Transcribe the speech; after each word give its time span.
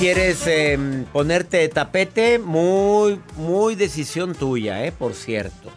Quieres 0.00 0.46
eh, 0.46 0.78
ponerte 1.12 1.68
tapete, 1.68 2.38
muy, 2.38 3.20
muy 3.36 3.74
decisión 3.74 4.34
tuya, 4.34 4.82
¿eh? 4.86 4.92
Por 4.92 5.12
cierto. 5.12 5.70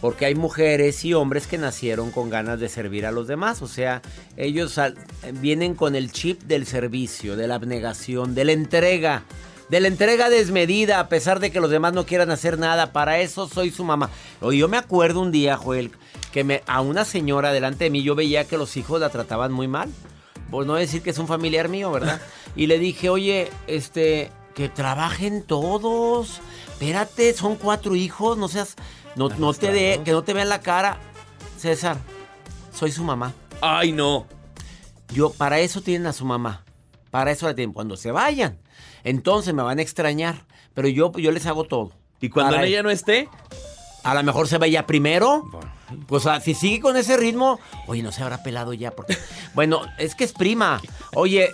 Porque 0.00 0.26
hay 0.26 0.34
mujeres 0.34 1.04
y 1.04 1.14
hombres 1.14 1.46
que 1.46 1.56
nacieron 1.56 2.10
con 2.10 2.30
ganas 2.30 2.58
de 2.58 2.68
servir 2.68 3.06
a 3.06 3.12
los 3.12 3.28
demás. 3.28 3.62
O 3.62 3.68
sea, 3.68 4.02
ellos 4.36 4.80
vienen 5.34 5.76
con 5.76 5.94
el 5.94 6.10
chip 6.10 6.42
del 6.42 6.66
servicio, 6.66 7.36
de 7.36 7.46
la 7.46 7.54
abnegación, 7.54 8.34
de 8.34 8.44
la 8.44 8.52
entrega. 8.52 9.22
De 9.68 9.78
la 9.78 9.86
entrega 9.86 10.30
desmedida, 10.30 10.98
a 10.98 11.08
pesar 11.08 11.38
de 11.38 11.52
que 11.52 11.60
los 11.60 11.70
demás 11.70 11.92
no 11.92 12.06
quieran 12.06 12.32
hacer 12.32 12.58
nada. 12.58 12.92
Para 12.92 13.20
eso 13.20 13.46
soy 13.46 13.70
su 13.70 13.84
mamá. 13.84 14.10
Yo 14.52 14.66
me 14.66 14.78
acuerdo 14.78 15.20
un 15.20 15.30
día, 15.30 15.56
Joel, 15.56 15.92
que 16.32 16.42
me, 16.42 16.64
a 16.66 16.80
una 16.80 17.04
señora 17.04 17.52
delante 17.52 17.84
de 17.84 17.90
mí 17.90 18.02
yo 18.02 18.16
veía 18.16 18.48
que 18.48 18.58
los 18.58 18.76
hijos 18.76 19.00
la 19.00 19.10
trataban 19.10 19.52
muy 19.52 19.68
mal. 19.68 19.90
Por 20.50 20.66
no 20.66 20.74
decir 20.74 21.02
que 21.02 21.10
es 21.10 21.18
un 21.18 21.26
familiar 21.26 21.68
mío, 21.68 21.90
¿verdad? 21.90 22.20
Y 22.56 22.66
le 22.66 22.78
dije, 22.78 23.08
oye, 23.08 23.50
este, 23.66 24.32
que 24.54 24.68
trabajen 24.68 25.42
todos. 25.42 26.40
Espérate, 26.72 27.32
son 27.34 27.56
cuatro 27.56 27.94
hijos, 27.94 28.36
no 28.38 28.48
seas, 28.48 28.74
no, 29.14 29.28
no 29.28 29.52
te 29.54 29.70
dé, 29.70 30.00
que 30.04 30.12
no 30.12 30.22
te 30.24 30.32
vean 30.32 30.48
la 30.48 30.60
cara. 30.60 30.98
César, 31.58 31.98
soy 32.74 32.90
su 32.90 33.04
mamá. 33.04 33.32
Ay, 33.60 33.92
no. 33.92 34.26
Yo, 35.12 35.30
para 35.30 35.60
eso 35.60 35.80
tienen 35.82 36.06
a 36.06 36.12
su 36.12 36.24
mamá. 36.24 36.64
Para 37.10 37.30
eso 37.30 37.46
la 37.46 37.54
tienen. 37.54 37.72
Cuando 37.72 37.96
se 37.96 38.10
vayan, 38.10 38.58
entonces 39.04 39.54
me 39.54 39.62
van 39.62 39.78
a 39.78 39.82
extrañar. 39.82 40.46
Pero 40.74 40.88
yo, 40.88 41.12
yo 41.12 41.30
les 41.30 41.46
hago 41.46 41.64
todo. 41.64 41.92
¿Y 42.20 42.28
cuando 42.30 42.54
Para- 42.56 42.66
ella 42.66 42.82
no 42.82 42.90
esté? 42.90 43.28
A 44.04 44.14
lo 44.14 44.22
mejor 44.22 44.48
se 44.48 44.58
vaya 44.58 44.86
primero. 44.86 45.44
Pues 46.06 46.26
ah, 46.26 46.40
si 46.40 46.54
sigue 46.54 46.80
con 46.80 46.96
ese 46.96 47.16
ritmo, 47.16 47.58
oye, 47.86 48.02
no 48.02 48.12
se 48.12 48.22
habrá 48.22 48.42
pelado 48.42 48.72
ya. 48.72 48.90
Porque... 48.92 49.16
Bueno, 49.54 49.80
es 49.98 50.14
que 50.14 50.24
es 50.24 50.32
prima. 50.32 50.80
Oye, 51.14 51.50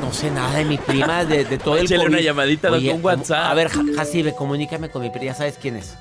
no 0.00 0.12
sé 0.12 0.30
nada 0.30 0.56
de 0.56 0.64
mi 0.64 0.78
prima, 0.78 1.24
de, 1.24 1.44
de 1.44 1.58
todo 1.58 1.76
el 1.76 1.84
Échale 1.84 2.06
una 2.06 2.20
llamadita, 2.20 2.70
Oye, 2.70 2.90
con 2.90 3.04
WhatsApp. 3.04 3.50
A 3.50 3.54
ver, 3.54 3.68
Ja- 3.68 3.82
Jacibe, 3.96 4.34
comunícame 4.34 4.90
con 4.90 5.02
mi 5.02 5.10
prima, 5.10 5.26
ya 5.26 5.34
sabes 5.34 5.58
quién 5.60 5.76
es. 5.76 5.94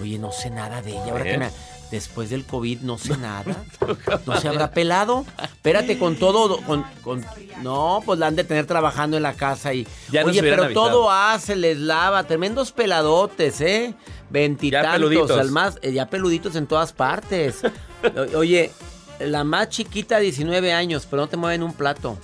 Oye, 0.00 0.18
no 0.18 0.32
sé 0.32 0.50
nada 0.50 0.82
de 0.82 0.90
ella. 0.90 1.12
Ahora 1.12 1.24
que 1.24 1.38
me... 1.38 1.50
Después 1.90 2.30
del 2.30 2.44
COVID 2.44 2.80
no 2.80 2.98
sé 2.98 3.16
nada. 3.16 3.64
¿No 4.26 4.40
se 4.40 4.48
habrá 4.48 4.72
pelado? 4.72 5.24
Espérate, 5.40 5.98
con 5.98 6.16
todo... 6.16 6.60
Con, 6.62 6.84
con- 7.02 7.24
No, 7.62 8.02
pues 8.04 8.18
la 8.18 8.26
han 8.26 8.34
de 8.36 8.42
tener 8.44 8.66
trabajando 8.66 9.16
en 9.16 9.22
la 9.22 9.34
casa 9.34 9.72
y... 9.72 9.86
Ya 10.10 10.24
Oye, 10.24 10.40
pero 10.42 10.64
avisado. 10.64 10.86
todo 10.88 11.10
hace, 11.12 11.54
les 11.54 11.78
lava. 11.78 12.24
Tremendos 12.24 12.72
peladotes, 12.72 13.60
¿eh? 13.60 13.94
Veintitantos. 14.30 14.92
peluditos. 14.94 15.30
Además, 15.30 15.78
eh, 15.82 15.92
ya 15.92 16.06
peluditos 16.10 16.56
en 16.56 16.66
todas 16.66 16.92
partes. 16.92 17.60
Oye, 18.34 18.72
la 19.20 19.44
más 19.44 19.68
chiquita, 19.68 20.18
19 20.18 20.72
años, 20.72 21.06
pero 21.08 21.22
no 21.22 21.28
te 21.28 21.36
mueven 21.36 21.62
un 21.62 21.72
plato. 21.72 22.18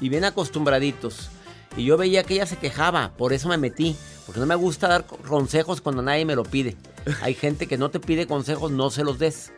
Y 0.00 0.08
bien 0.08 0.24
acostumbraditos. 0.24 1.30
Y 1.76 1.84
yo 1.84 1.96
veía 1.96 2.24
que 2.24 2.34
ella 2.34 2.46
se 2.46 2.56
quejaba, 2.56 3.12
por 3.16 3.32
eso 3.32 3.48
me 3.48 3.58
metí. 3.58 3.94
Porque 4.26 4.40
no 4.40 4.46
me 4.46 4.56
gusta 4.56 4.88
dar 4.88 5.06
co- 5.06 5.16
consejos 5.18 5.80
cuando 5.80 6.02
nadie 6.02 6.24
me 6.24 6.34
lo 6.34 6.42
pide. 6.42 6.76
Hay 7.22 7.34
gente 7.34 7.66
que 7.66 7.78
no 7.78 7.90
te 7.90 8.00
pide 8.00 8.26
consejos, 8.26 8.70
no 8.70 8.90
se 8.90 9.04
los 9.04 9.18
des. 9.18 9.52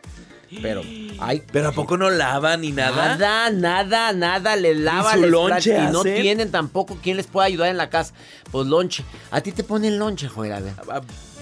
Pero 0.61 0.81
hay. 1.19 1.43
¿Pero 1.51 1.69
a 1.69 1.71
poco 1.71 1.97
no 1.97 2.09
lava 2.09 2.57
ni 2.57 2.71
nada? 2.71 3.15
Nada, 3.15 3.49
nada, 3.51 4.13
nada, 4.13 4.55
le 4.55 4.75
lava 4.75 5.13
su 5.13 5.21
les 5.21 5.31
lonche 5.31 5.77
Y 5.77 5.91
no 5.91 6.03
tienen 6.03 6.51
tampoco 6.51 6.97
quien 7.01 7.15
les 7.17 7.27
pueda 7.27 7.47
ayudar 7.47 7.69
en 7.69 7.77
la 7.77 7.89
casa. 7.89 8.13
Pues 8.51 8.67
lonche. 8.67 9.05
A 9.31 9.39
ti 9.41 9.53
te 9.53 9.63
ponen 9.63 9.97
lonche, 9.97 10.27
Joel, 10.27 10.51
a 10.51 10.59
ver. 10.59 10.73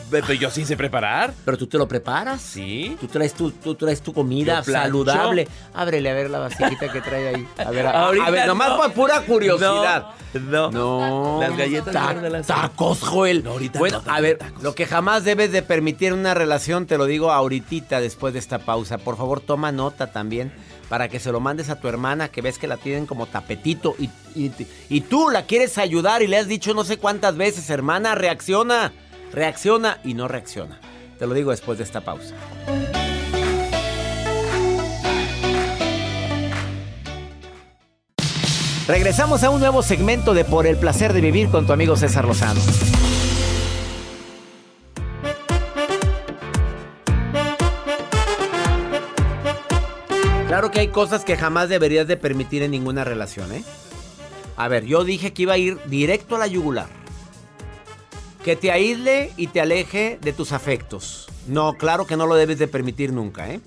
Pero 0.10 0.34
yo 0.34 0.50
sí 0.50 0.66
sé 0.66 0.76
preparar. 0.76 1.34
Pero 1.46 1.58
tú 1.58 1.68
te 1.68 1.78
lo 1.78 1.88
preparas. 1.88 2.42
Sí. 2.42 2.98
Tú 3.00 3.08
traes 3.08 3.34
tu, 3.34 3.52
tú 3.52 3.76
traes 3.76 4.02
tu 4.02 4.14
comida 4.14 4.64
saludable. 4.64 5.48
Ábrele 5.74 6.10
a 6.10 6.14
ver 6.14 6.30
la 6.30 6.40
vasijita 6.40 6.92
que 6.92 7.02
trae 7.02 7.36
ahí. 7.36 7.48
A 7.58 7.70
ver, 7.72 7.86
a, 7.88 8.08
a 8.08 8.30
ver, 8.32 8.48
nomás 8.48 8.70
no. 8.70 8.78
por 8.78 8.92
pura 8.94 9.22
curiosidad. 9.22 10.08
No. 10.34 10.70
No. 10.72 11.38
Las 11.42 11.58
galletas 11.58 11.94
Ta- 11.94 12.14
no 12.14 12.22
me 12.22 12.30
las- 12.30 12.48
tacos, 12.48 13.02
Joel. 13.02 13.44
Ahorita 13.48 13.80
bueno, 13.80 14.02
no, 14.06 14.12
a 14.12 14.20
ver, 14.22 14.38
tacos. 14.38 14.62
lo 14.64 14.76
que 14.76 14.86
jamás 14.86 15.24
debes 15.24 15.52
de 15.52 15.62
permitir 15.64 16.10
en 16.10 16.20
una 16.20 16.34
relación, 16.34 16.86
te 16.86 16.98
lo 16.98 17.06
digo 17.06 17.32
ahorita 17.32 18.00
después 18.02 18.34
de 18.34 18.40
esta 18.40 18.60
pausa. 18.60 18.98
Por 19.00 19.18
favor, 19.18 19.42
toma 19.42 19.72
nota 19.72 20.12
también 20.12 20.52
para 20.88 21.08
que 21.08 21.20
se 21.20 21.32
lo 21.32 21.40
mandes 21.40 21.70
a 21.70 21.80
tu 21.80 21.88
hermana 21.88 22.30
que 22.30 22.42
ves 22.42 22.58
que 22.58 22.68
la 22.68 22.78
tienen 22.78 23.06
como 23.06 23.28
tapetito 23.28 23.96
y, 24.00 24.10
y, 24.36 24.52
y 24.90 25.02
tú 25.02 25.30
la 25.30 25.44
quieres 25.44 25.78
ayudar 25.78 26.22
y 26.24 26.28
le 26.28 26.38
has 26.38 26.48
dicho 26.48 26.74
no 26.74 26.84
sé 26.84 26.98
cuántas 26.98 27.36
veces, 27.38 27.70
hermana, 27.70 28.16
reacciona, 28.16 28.92
reacciona 29.32 30.00
y 30.04 30.14
no 30.14 30.28
reacciona. 30.28 30.80
Te 31.18 31.28
lo 31.28 31.34
digo 31.34 31.52
después 31.52 31.78
de 31.78 31.84
esta 31.84 32.02
pausa. 32.02 32.36
Regresamos 38.88 39.44
a 39.44 39.52
un 39.52 39.60
nuevo 39.60 39.84
segmento 39.84 40.34
de 40.34 40.46
Por 40.46 40.66
el 40.66 40.76
placer 40.76 41.14
de 41.14 41.22
vivir 41.22 41.50
con 41.50 41.68
tu 41.68 41.74
amigo 41.74 41.96
César 41.96 42.26
Lozano. 42.26 42.60
Claro 50.48 50.72
que 50.72 50.80
hay 50.80 50.88
cosas 50.88 51.24
que 51.24 51.38
jamás 51.38 51.70
deberías 51.70 52.08
de 52.08 52.18
permitir 52.18 52.64
en 52.64 52.72
ninguna 52.72 53.04
relación, 53.04 53.54
¿eh? 53.54 53.64
A 54.58 54.68
ver, 54.68 54.86
yo 54.86 55.04
dije 55.04 55.32
que 55.34 55.44
iba 55.44 55.54
a 55.54 55.58
ir 55.58 55.78
directo 55.86 56.36
a 56.36 56.40
la 56.40 56.48
yugular. 56.48 56.90
Que 58.44 58.56
te 58.56 58.72
aísle 58.72 59.32
y 59.38 59.48
te 59.48 59.62
aleje 59.62 60.18
de 60.22 60.34
tus 60.34 60.52
afectos. 60.52 61.28
No, 61.48 61.74
claro 61.74 62.08
que 62.08 62.16
no 62.18 62.26
lo 62.26 62.36
debes 62.36 62.58
de 62.60 62.68
permitir 62.68 63.12
nunca, 63.12 63.50
¿eh? 63.52 63.60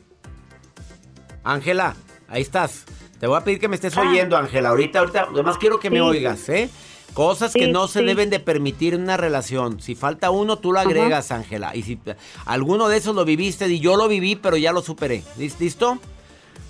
Ángela, 1.45 1.97
ahí 2.29 2.43
estás. 2.43 2.85
Te 3.21 3.27
voy 3.27 3.37
a 3.37 3.45
pedir 3.45 3.61
que 3.61 3.69
me 3.69 3.77
estés 3.77 3.97
oyendo, 3.97 4.37
Ángela. 4.37 4.71
Ahorita, 4.71 5.01
ahorita, 5.01 5.29
además 5.33 5.57
quiero 5.59 5.79
que 5.79 5.91
me 5.91 6.01
oigas, 6.01 6.49
¿eh? 6.49 6.69
Cosas 7.15 7.53
que 7.53 7.67
no 7.69 7.89
se 7.89 8.01
sí. 8.01 8.07
deben 8.07 8.31
de 8.31 8.41
permitir 8.41 8.95
en 8.95 9.03
una 9.03 9.19
relación. 9.19 9.81
Si 9.81 9.95
falta 9.95 10.31
uno, 10.31 10.57
tú 10.59 10.73
lo 10.73 10.81
agregas, 10.81 11.31
Ángela. 11.31 11.77
Y 11.77 11.83
si 11.83 12.01
alguno 12.47 12.89
de 12.89 12.97
esos 12.97 13.15
lo 13.15 13.25
viviste, 13.27 13.69
y 13.69 13.81
yo 13.81 13.97
lo 13.97 14.09
viví, 14.09 14.35
pero 14.37 14.57
ya 14.57 14.73
lo 14.73 14.81
superé. 14.81 15.23
¿Lis- 15.39 15.61
¿Listo? 15.61 15.99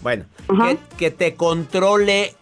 Bueno, 0.02 0.25
que 0.98 1.12
te 1.12 1.37
controle 1.37 2.34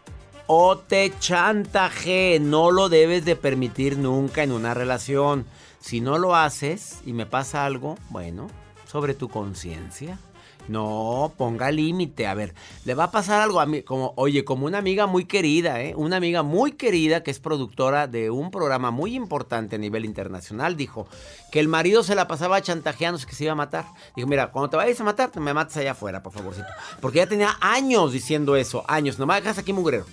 o 0.53 0.77
te 0.79 1.13
chantajee. 1.21 2.41
No 2.41 2.73
lo 2.73 2.89
debes 2.89 3.25
de 3.25 3.37
permitir 3.37 3.97
nunca 3.97 4.43
en 4.43 4.51
una 4.51 4.75
relación. 4.75 5.47
Si 5.79 6.01
no 6.01 6.19
lo 6.19 6.35
haces 6.35 7.03
y 7.07 7.13
me 7.13 7.25
pasa 7.25 7.65
algo, 7.65 7.97
bueno, 8.09 8.49
sobre 8.85 9.15
tu 9.15 9.29
conciencia. 9.29 10.19
No, 10.67 11.33
ponga 11.37 11.71
límite. 11.71 12.27
A 12.27 12.35
ver, 12.35 12.53
le 12.85 12.95
va 12.95 13.05
a 13.05 13.11
pasar 13.13 13.41
algo 13.43 13.61
a 13.61 13.67
mí, 13.67 13.83
como, 13.83 14.13
oye, 14.17 14.45
como 14.45 14.67
una 14.67 14.79
amiga 14.79 15.07
muy 15.07 15.25
querida, 15.25 15.83
¿eh? 15.83 15.95
Una 15.97 16.17
amiga 16.17 16.43
muy 16.43 16.73
querida 16.73 17.23
que 17.23 17.31
es 17.31 17.39
productora 17.39 18.09
de 18.09 18.31
un 18.31 18.51
programa 18.51 18.91
muy 18.91 19.15
importante 19.15 19.77
a 19.77 19.79
nivel 19.79 20.05
internacional, 20.05 20.77
dijo 20.77 21.07
que 21.53 21.61
el 21.61 21.69
marido 21.69 22.03
se 22.03 22.17
la 22.17 22.27
pasaba 22.27 22.61
chantajeándose 22.61 23.27
que 23.27 23.37
se 23.37 23.45
iba 23.45 23.53
a 23.53 23.57
matar. 23.57 23.87
Dijo, 24.17 24.27
mira, 24.27 24.51
cuando 24.51 24.71
te 24.71 24.77
vayas 24.77 25.01
a 25.01 25.05
matar, 25.05 25.31
me 25.39 25.55
matas 25.55 25.77
allá 25.77 25.93
afuera, 25.93 26.25
por 26.25 26.33
favorcito. 26.33 26.67
Porque 27.01 27.19
ya 27.19 27.29
tenía 27.29 27.57
años 27.61 28.13
diciendo 28.13 28.57
eso, 28.57 28.85
años. 28.89 29.17
No 29.17 29.27
me 29.27 29.37
dejas 29.37 29.57
aquí, 29.57 29.73
mugrero. 29.73 30.07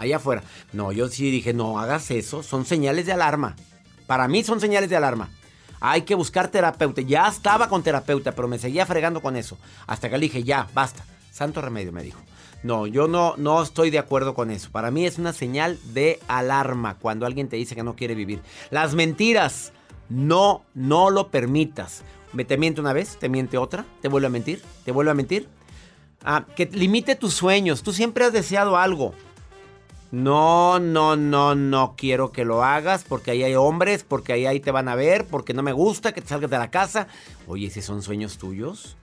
Allá 0.00 0.16
afuera. 0.16 0.42
No, 0.72 0.92
yo 0.92 1.08
sí 1.08 1.30
dije, 1.30 1.52
no 1.52 1.78
hagas 1.78 2.10
eso. 2.10 2.42
Son 2.42 2.64
señales 2.64 3.04
de 3.04 3.12
alarma. 3.12 3.54
Para 4.06 4.28
mí 4.28 4.42
son 4.42 4.58
señales 4.58 4.88
de 4.88 4.96
alarma. 4.96 5.28
Hay 5.78 6.02
que 6.02 6.14
buscar 6.14 6.48
terapeuta. 6.48 7.02
Ya 7.02 7.28
estaba 7.28 7.68
con 7.68 7.82
terapeuta, 7.82 8.32
pero 8.32 8.48
me 8.48 8.58
seguía 8.58 8.86
fregando 8.86 9.20
con 9.20 9.36
eso. 9.36 9.58
Hasta 9.86 10.08
que 10.08 10.16
le 10.16 10.22
dije, 10.22 10.42
ya, 10.42 10.68
basta. 10.72 11.04
Santo 11.30 11.60
remedio, 11.60 11.92
me 11.92 12.02
dijo. 12.02 12.18
No, 12.62 12.86
yo 12.86 13.08
no, 13.08 13.34
no 13.36 13.62
estoy 13.62 13.90
de 13.90 13.98
acuerdo 13.98 14.32
con 14.32 14.50
eso. 14.50 14.70
Para 14.70 14.90
mí 14.90 15.04
es 15.04 15.18
una 15.18 15.34
señal 15.34 15.78
de 15.92 16.18
alarma 16.28 16.98
cuando 16.98 17.26
alguien 17.26 17.48
te 17.48 17.56
dice 17.56 17.74
que 17.74 17.82
no 17.82 17.94
quiere 17.94 18.14
vivir. 18.14 18.40
Las 18.70 18.94
mentiras, 18.94 19.72
no, 20.08 20.64
no 20.72 21.10
lo 21.10 21.28
permitas. 21.28 22.04
Me 22.32 22.46
te 22.46 22.56
miente 22.56 22.80
una 22.80 22.94
vez, 22.94 23.18
te 23.18 23.28
miente 23.28 23.58
otra, 23.58 23.84
te 24.00 24.08
vuelve 24.08 24.28
a 24.28 24.30
mentir, 24.30 24.62
te 24.84 24.92
vuelve 24.92 25.10
a 25.10 25.14
mentir. 25.14 25.46
Ah, 26.24 26.46
que 26.56 26.66
limite 26.66 27.16
tus 27.16 27.34
sueños. 27.34 27.82
Tú 27.82 27.92
siempre 27.92 28.24
has 28.24 28.32
deseado 28.32 28.76
algo. 28.76 29.14
No, 30.12 30.80
no, 30.80 31.14
no, 31.14 31.54
no 31.54 31.94
quiero 31.96 32.32
que 32.32 32.44
lo 32.44 32.64
hagas 32.64 33.04
porque 33.04 33.30
ahí 33.30 33.44
hay 33.44 33.54
hombres, 33.54 34.04
porque 34.04 34.32
ahí, 34.32 34.46
ahí 34.46 34.58
te 34.58 34.72
van 34.72 34.88
a 34.88 34.96
ver, 34.96 35.26
porque 35.26 35.54
no 35.54 35.62
me 35.62 35.72
gusta 35.72 36.12
que 36.12 36.20
te 36.20 36.28
salgas 36.28 36.50
de 36.50 36.58
la 36.58 36.70
casa. 36.70 37.06
Oye, 37.46 37.70
si 37.70 37.80
son 37.80 38.02
sueños 38.02 38.36
tuyos. 38.36 38.96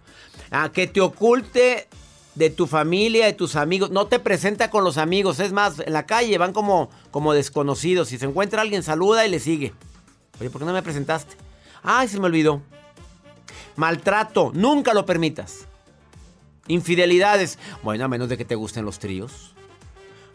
Ah, 0.51 0.69
que 0.73 0.87
te 0.87 0.99
oculte 0.99 1.87
de 2.35 2.49
tu 2.49 2.67
familia, 2.67 3.25
de 3.25 3.33
tus 3.33 3.55
amigos. 3.55 3.89
No 3.89 4.07
te 4.07 4.19
presenta 4.19 4.69
con 4.69 4.83
los 4.83 4.97
amigos. 4.97 5.39
Es 5.39 5.53
más, 5.53 5.79
en 5.79 5.93
la 5.93 6.05
calle 6.05 6.37
van 6.37 6.53
como, 6.53 6.89
como 7.09 7.33
desconocidos. 7.33 8.09
Si 8.09 8.17
se 8.17 8.25
encuentra 8.25 8.61
alguien, 8.61 8.83
saluda 8.83 9.25
y 9.25 9.29
le 9.29 9.39
sigue. 9.39 9.73
Oye, 10.39 10.49
¿por 10.49 10.59
qué 10.59 10.65
no 10.65 10.73
me 10.73 10.83
presentaste? 10.83 11.35
Ay, 11.83 12.07
se 12.07 12.19
me 12.19 12.25
olvidó. 12.25 12.61
Maltrato, 13.75 14.51
nunca 14.53 14.93
lo 14.93 15.05
permitas. 15.05 15.67
Infidelidades. 16.67 17.57
Bueno, 17.81 18.05
a 18.05 18.07
menos 18.07 18.27
de 18.27 18.37
que 18.37 18.45
te 18.45 18.55
gusten 18.55 18.85
los 18.85 18.99
tríos. 18.99 19.55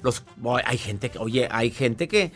Los, 0.03 0.25
hay 0.65 0.79
gente 0.79 1.11
que, 1.11 1.19
oye, 1.19 1.49
hay 1.51 1.71
gente 1.71 2.09
que 2.09 2.33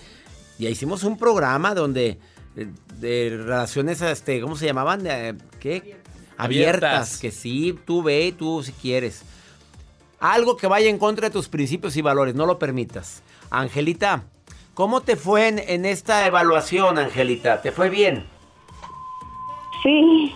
ya 0.59 0.69
hicimos 0.69 1.05
un 1.05 1.19
programa 1.19 1.75
donde 1.75 2.19
de, 2.55 2.69
de 2.99 3.37
relaciones, 3.37 4.01
este, 4.01 4.41
¿cómo 4.41 4.57
se 4.57 4.67
llamaban? 4.67 5.07
Eh, 5.07 5.35
¿Qué? 5.61 5.97
Abiertas. 6.37 6.39
Abiertas. 6.39 7.19
Que 7.19 7.31
sí, 7.31 7.79
tú 7.85 8.03
ve, 8.03 8.35
tú 8.37 8.63
si 8.63 8.73
quieres. 8.73 9.23
Algo 10.19 10.57
que 10.57 10.67
vaya 10.67 10.89
en 10.89 10.99
contra 10.99 11.29
de 11.29 11.33
tus 11.33 11.49
principios 11.49 11.97
y 11.97 12.03
valores, 12.03 12.35
no 12.35 12.47
lo 12.47 12.59
permitas. 12.59 13.23
Angelita, 13.51 14.25
¿cómo 14.75 15.03
te 15.03 15.17
fue 15.17 15.49
en, 15.49 15.59
en 15.59 15.85
esta 15.85 16.27
evaluación, 16.27 16.99
Angelita? 16.99 17.61
¿Te 17.61 17.71
fue 17.73 17.91
bien? 17.91 18.27
Sí, 19.83 20.35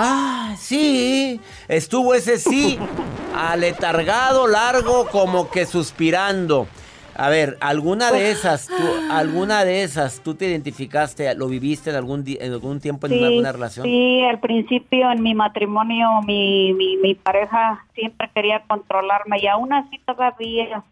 Ah, 0.00 0.54
sí. 0.56 1.40
Estuvo 1.66 2.14
ese 2.14 2.38
sí. 2.38 2.78
Aletargado, 3.36 4.46
largo, 4.46 5.08
como 5.08 5.50
que 5.50 5.66
suspirando. 5.66 6.68
A 7.16 7.28
ver, 7.30 7.58
alguna 7.60 8.12
de 8.12 8.30
esas, 8.30 8.68
tú, 8.68 8.74
alguna 9.10 9.64
de 9.64 9.82
esas, 9.82 10.20
tú 10.22 10.36
te 10.36 10.46
identificaste, 10.46 11.34
lo 11.34 11.48
viviste 11.48 11.90
en 11.90 11.96
algún 11.96 12.24
en 12.28 12.52
algún 12.52 12.78
tiempo 12.78 13.08
en 13.08 13.14
sí, 13.14 13.24
alguna 13.24 13.50
relación. 13.50 13.84
sí, 13.86 14.22
al 14.22 14.38
principio 14.38 15.10
en 15.10 15.20
mi 15.20 15.34
matrimonio 15.34 16.22
mi, 16.24 16.72
mi, 16.74 16.96
mi 16.98 17.14
pareja 17.16 17.84
siempre 17.94 18.30
quería 18.32 18.62
controlarme 18.68 19.40
y 19.40 19.48
aún 19.48 19.72
así 19.72 19.98
todavía 20.06 20.66
de 20.76 20.82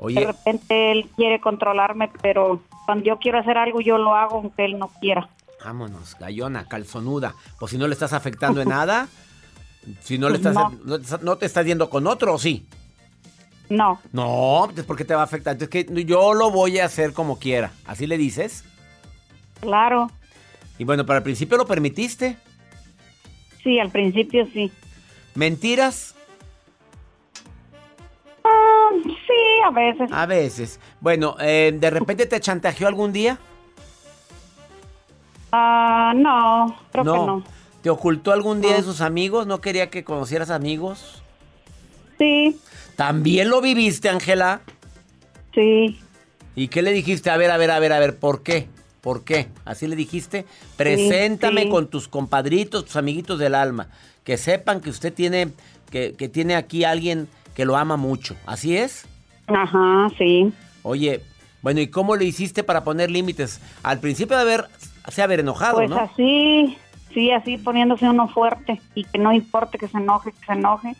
Oye, 0.00 0.26
repente 0.26 0.90
él 0.90 1.08
quiere 1.14 1.40
controlarme, 1.40 2.10
pero 2.22 2.60
cuando 2.86 3.04
yo 3.04 3.18
quiero 3.18 3.38
hacer 3.38 3.56
algo 3.56 3.80
yo 3.80 3.98
lo 3.98 4.16
hago 4.16 4.38
aunque 4.38 4.64
él 4.64 4.80
no 4.80 4.88
quiera. 5.00 5.28
Vámonos, 5.64 6.16
gallona, 6.18 6.66
calzonuda. 6.68 7.34
Pues 7.58 7.70
si 7.70 7.78
no 7.78 7.86
le 7.86 7.92
estás 7.94 8.12
afectando 8.12 8.60
en 8.62 8.68
nada, 8.70 9.08
si 10.02 10.18
no 10.18 10.28
le 10.28 10.36
estás, 10.36 10.54
No. 10.54 10.70
no, 10.84 10.98
te- 11.00 11.18
no 11.24 11.36
te 11.36 11.46
estás 11.46 11.64
yendo 11.66 11.88
con 11.90 12.06
otro, 12.06 12.34
¿o 12.34 12.38
sí? 12.38 12.66
No, 13.70 14.00
No, 14.12 14.60
entonces 14.62 14.86
¿por 14.86 14.96
qué 14.96 15.04
te 15.04 15.14
va 15.14 15.20
a 15.20 15.24
afectar? 15.24 15.52
Entonces 15.52 15.84
que 15.86 16.04
yo 16.06 16.32
lo 16.32 16.50
voy 16.50 16.78
a 16.78 16.86
hacer 16.86 17.12
como 17.12 17.38
quiera. 17.38 17.70
¿Así 17.86 18.06
le 18.06 18.16
dices? 18.16 18.64
claro, 19.60 20.10
Y 20.78 20.84
bueno, 20.84 21.04
para 21.04 21.18
el 21.18 21.22
principio 21.24 21.56
lo 21.58 21.66
permitiste. 21.66 22.38
sí, 23.62 23.78
al 23.78 23.90
principio 23.90 24.46
sí. 24.54 24.72
¿Mentiras? 25.34 26.14
Ah, 28.44 28.88
sí, 29.04 29.62
a 29.66 29.70
veces. 29.70 30.10
A 30.12 30.26
veces. 30.26 30.80
Bueno, 31.00 31.36
eh, 31.40 31.76
¿de 31.78 31.90
repente 31.90 32.24
te 32.26 32.40
chantajeó 32.40 32.88
algún 32.88 33.12
día? 33.12 33.38
Ah, 35.52 36.12
no, 36.16 36.76
creo 36.92 37.04
que 37.04 37.10
no. 37.10 37.44
¿Te 37.82 37.90
ocultó 37.90 38.32
algún 38.32 38.60
día 38.60 38.72
No. 38.72 38.76
de 38.78 38.82
sus 38.82 39.00
amigos? 39.00 39.46
¿No 39.46 39.60
quería 39.60 39.88
que 39.90 40.04
conocieras 40.04 40.50
amigos? 40.50 41.22
Sí, 42.18 42.58
¿También 42.96 43.48
lo 43.48 43.60
viviste, 43.60 44.08
Ángela? 44.08 44.60
sí, 45.54 45.98
¿Y 46.56 46.66
qué 46.68 46.82
le 46.82 46.92
dijiste? 46.92 47.30
A 47.30 47.36
ver, 47.36 47.52
a 47.52 47.56
ver, 47.56 47.70
a 47.70 47.78
ver, 47.78 47.92
a 47.92 48.00
ver, 48.00 48.18
¿por 48.18 48.42
qué? 48.42 48.66
¿Por 49.00 49.22
qué? 49.22 49.46
Así 49.64 49.86
le 49.86 49.94
dijiste. 49.94 50.44
Preséntame 50.76 51.62
sí. 51.62 51.68
con 51.68 51.86
tus 51.86 52.08
compadritos, 52.08 52.84
tus 52.84 52.96
amiguitos 52.96 53.38
del 53.38 53.54
alma. 53.54 53.86
Que 54.24 54.36
sepan 54.36 54.80
que 54.80 54.90
usted 54.90 55.14
tiene, 55.14 55.52
que, 55.90 56.14
que 56.14 56.28
tiene 56.28 56.56
aquí 56.56 56.82
alguien 56.82 57.28
que 57.54 57.64
lo 57.64 57.76
ama 57.76 57.96
mucho. 57.96 58.34
¿Así 58.44 58.76
es? 58.76 59.04
ajá, 59.46 60.10
sí. 60.18 60.52
Oye, 60.82 61.22
bueno, 61.62 61.80
¿y 61.80 61.86
cómo 61.86 62.16
le 62.16 62.24
hiciste 62.24 62.64
para 62.64 62.82
poner 62.82 63.08
límites? 63.10 63.60
Al 63.84 64.00
principio 64.00 64.36
de 64.36 64.42
haber, 64.42 64.66
se 65.10 65.22
haber 65.22 65.40
enojado, 65.40 65.76
Pues 65.76 65.90
¿no? 65.90 65.96
así, 65.98 66.76
sí, 67.14 67.30
así 67.30 67.58
poniéndose 67.58 68.08
uno 68.08 68.28
fuerte 68.28 68.80
y 68.94 69.04
que 69.04 69.18
no 69.18 69.32
importe 69.32 69.78
que 69.78 69.88
se 69.88 69.98
enoje, 69.98 70.32
que 70.32 70.46
se 70.46 70.52
enoje. 70.52 70.96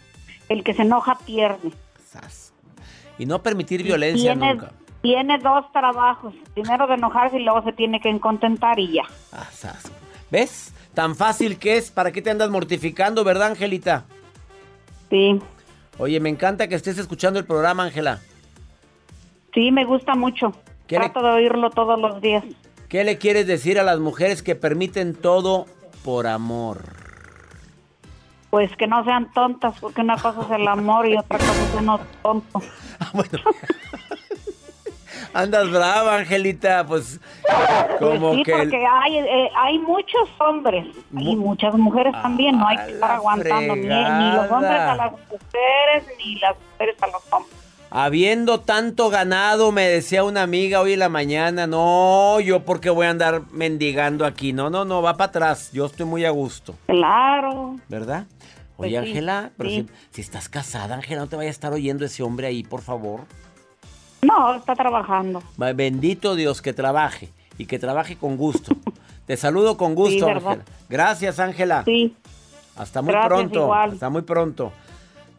El 0.49 0.65
que 0.65 0.73
se 0.75 0.83
enoja 0.83 1.17
pierde. 1.27 1.73
Sas. 2.11 2.53
Y 3.19 3.27
no 3.27 3.43
permitir 3.43 3.83
violencia 3.83 4.33
tiene, 4.35 4.55
nunca. 4.55 4.73
tiene 5.03 5.39
dos 5.39 5.71
trabajos. 5.73 6.33
Primero 6.55 6.87
de 6.87 6.95
enojarse 6.95 7.39
y 7.39 7.45
luego 7.45 7.63
se 7.65 7.73
tiene 7.73 8.01
que 8.01 8.19
contentar 8.19 8.79
y 8.79 8.93
ya. 8.93 9.03
Ah, 9.33 9.47
sas. 9.53 9.93
¿Ves? 10.31 10.73
Tan 10.95 11.15
fácil 11.17 11.59
que 11.59 11.77
es. 11.77 11.91
¿Para 11.91 12.13
qué 12.13 12.23
te 12.23 12.31
andas 12.31 12.49
mortificando, 12.51 13.25
verdad, 13.25 13.49
Angelita? 13.49 14.05
Sí, 15.11 15.39
Oye, 15.99 16.21
me 16.21 16.29
encanta 16.29 16.69
que 16.69 16.77
estés 16.77 16.97
escuchando 16.97 17.39
el 17.41 17.45
programa, 17.45 17.83
Ángela. 17.85 18.21
sí, 19.53 19.71
me 19.73 19.85
gusta 19.85 20.15
mucho. 20.15 20.53
¿Qué 20.87 20.97
le- 20.99 21.09
Trato 21.11 21.23
de 21.27 21.33
oírlo 21.33 21.71
todos 21.71 21.99
los 22.01 22.21
días. 22.21 22.45
¿Qué 22.89 23.05
le 23.05 23.19
quieres 23.19 23.47
decir 23.47 23.79
a 23.79 23.83
las 23.83 23.99
mujeres 23.99 24.43
que 24.43 24.55
permiten 24.55 25.15
todo 25.15 25.67
por 26.05 26.27
amor? 26.27 26.83
Pues 28.51 28.75
que 28.77 28.87
no 28.87 29.05
sean 29.05 29.31
tontas, 29.33 29.75
porque 29.79 30.01
una 30.01 30.17
cosa 30.17 30.41
es 30.43 30.51
el 30.53 30.67
amor 30.67 31.07
y 31.07 31.17
otra 31.19 31.39
cosa 31.39 31.53
es 31.53 31.75
uno 31.79 32.01
tonto. 32.23 32.61
Ah, 33.01 33.11
bueno. 33.13 33.31
Andas 35.35 35.71
brava, 35.71 36.17
Angelita. 36.17 36.85
Pues 36.85 37.21
como 38.01 38.31
Pues 38.31 38.37
sí, 38.39 38.43
que... 38.43 38.53
porque 38.57 38.85
hay, 38.85 39.19
eh, 39.19 39.51
hay 39.55 39.79
muchos 39.79 40.29
hombres 40.41 40.85
y 41.13 41.37
Mu- 41.37 41.37
muchas 41.37 41.75
mujeres 41.75 42.13
también. 42.21 42.59
No 42.59 42.67
hay 42.67 42.77
que 42.77 42.93
estar 42.95 43.13
aguantando 43.13 43.77
ni, 43.77 43.87
ni 43.87 44.33
los 44.33 44.51
hombres 44.51 44.81
a 44.81 44.97
las 44.97 45.13
mujeres 45.13 46.05
ni 46.19 46.35
las 46.41 46.57
mujeres 46.73 46.97
a 47.03 47.07
los 47.07 47.23
hombres. 47.33 47.57
Habiendo 47.91 48.61
tanto 48.61 49.09
ganado, 49.09 49.73
me 49.73 49.89
decía 49.89 50.23
una 50.23 50.43
amiga 50.43 50.81
hoy 50.81 50.93
en 50.93 50.99
la 50.99 51.09
mañana, 51.09 51.67
no, 51.67 52.39
yo 52.41 52.63
porque 52.65 52.91
voy 52.91 53.07
a 53.07 53.11
andar 53.11 53.43
mendigando 53.51 54.27
aquí. 54.27 54.53
No, 54.53 54.69
no, 54.69 54.85
no, 54.85 55.01
va 55.01 55.17
para 55.17 55.29
atrás. 55.31 55.71
Yo 55.73 55.87
estoy 55.87 56.05
muy 56.05 56.25
a 56.27 56.31
gusto, 56.31 56.75
Claro. 56.87 57.77
¿verdad? 57.89 58.27
Pues 58.77 58.89
Oye, 58.89 58.99
Ángela, 58.99 59.51
sí. 59.61 59.69
si, 59.71 59.87
si 60.11 60.21
estás 60.21 60.49
casada, 60.49 60.95
Ángela, 60.95 61.23
no 61.23 61.27
te 61.29 61.37
vaya 61.37 61.49
a 61.49 61.51
estar 61.51 61.73
oyendo 61.73 62.05
ese 62.05 62.23
hombre 62.23 62.47
ahí, 62.47 62.63
por 62.63 62.83
favor. 62.83 63.23
No, 64.23 64.55
está 64.55 64.75
trabajando. 64.75 65.43
Bendito 65.57 66.35
Dios 66.35 66.61
que 66.61 66.73
trabaje 66.73 67.31
y 67.57 67.67
que 67.67 67.79
trabaje 67.79 68.17
con 68.17 68.37
gusto. 68.37 68.77
Te 69.27 69.37
saludo 69.37 69.77
con 69.77 69.95
gusto. 69.95 70.27
Ángela. 70.29 70.59
Gracias, 70.89 71.39
Ángela. 71.39 71.83
Sí, 71.85 72.17
Hasta 72.77 73.03
muy 73.03 73.13
Gracias, 73.13 73.29
pronto. 73.29 73.61
igual. 73.65 73.91
Hasta 73.93 74.09
muy 74.11 74.23
pronto. 74.23 74.73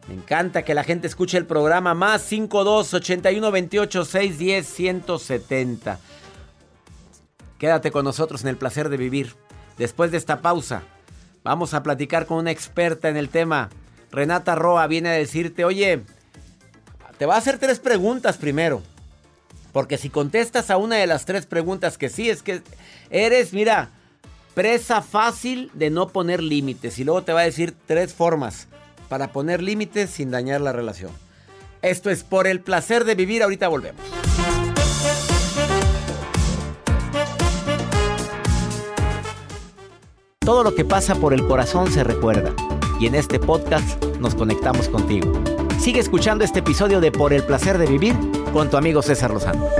Me 0.08 0.14
encanta 0.14 0.64
que 0.64 0.74
la 0.74 0.84
gente 0.84 1.06
escuche 1.06 1.38
el 1.38 1.46
programa 1.46 1.94
más 1.94 2.22
52 2.22 2.94
81 2.94 3.50
28 3.50 4.04
610 4.04 4.66
170. 4.66 5.98
Quédate 7.58 7.90
con 7.90 8.04
nosotros 8.04 8.42
en 8.42 8.48
el 8.48 8.56
placer 8.56 8.88
de 8.88 8.96
vivir. 8.96 9.34
Después 9.76 10.10
de 10.10 10.16
esta 10.16 10.40
pausa, 10.40 10.82
vamos 11.42 11.74
a 11.74 11.82
platicar 11.82 12.26
con 12.26 12.38
una 12.38 12.50
experta 12.50 13.08
en 13.08 13.16
el 13.16 13.28
tema. 13.28 13.70
Renata 14.10 14.54
Roa 14.54 14.86
viene 14.86 15.10
a 15.10 15.12
decirte, 15.12 15.64
oye, 15.64 16.02
te 17.18 17.26
va 17.26 17.34
a 17.34 17.38
hacer 17.38 17.58
tres 17.58 17.78
preguntas 17.78 18.36
primero. 18.36 18.82
Porque 19.72 19.98
si 19.98 20.10
contestas 20.10 20.70
a 20.70 20.78
una 20.78 20.96
de 20.96 21.06
las 21.06 21.26
tres 21.26 21.46
preguntas 21.46 21.96
que 21.96 22.08
sí, 22.08 22.28
es 22.28 22.42
que 22.42 22.62
eres, 23.10 23.52
mira, 23.52 23.90
presa 24.54 25.02
fácil 25.02 25.70
de 25.74 25.90
no 25.90 26.08
poner 26.08 26.42
límites. 26.42 26.98
Y 26.98 27.04
luego 27.04 27.22
te 27.22 27.32
va 27.32 27.40
a 27.40 27.44
decir 27.44 27.76
tres 27.86 28.12
formas 28.12 28.66
para 29.10 29.32
poner 29.32 29.60
límites 29.60 30.08
sin 30.08 30.30
dañar 30.30 30.62
la 30.62 30.72
relación. 30.72 31.10
Esto 31.82 32.10
es 32.10 32.22
por 32.22 32.46
el 32.46 32.60
placer 32.60 33.04
de 33.04 33.16
vivir. 33.16 33.42
Ahorita 33.42 33.66
volvemos. 33.66 34.00
Todo 40.38 40.62
lo 40.62 40.74
que 40.74 40.84
pasa 40.84 41.16
por 41.16 41.34
el 41.34 41.46
corazón 41.46 41.90
se 41.90 42.04
recuerda. 42.04 42.54
Y 43.00 43.06
en 43.06 43.16
este 43.16 43.40
podcast 43.40 44.02
nos 44.20 44.34
conectamos 44.34 44.88
contigo. 44.88 45.32
Sigue 45.80 46.00
escuchando 46.00 46.44
este 46.44 46.60
episodio 46.60 47.00
de 47.00 47.10
Por 47.10 47.32
el 47.32 47.42
placer 47.42 47.78
de 47.78 47.86
vivir 47.86 48.14
con 48.52 48.70
tu 48.70 48.76
amigo 48.76 49.02
César 49.02 49.32
Lozano. 49.32 49.79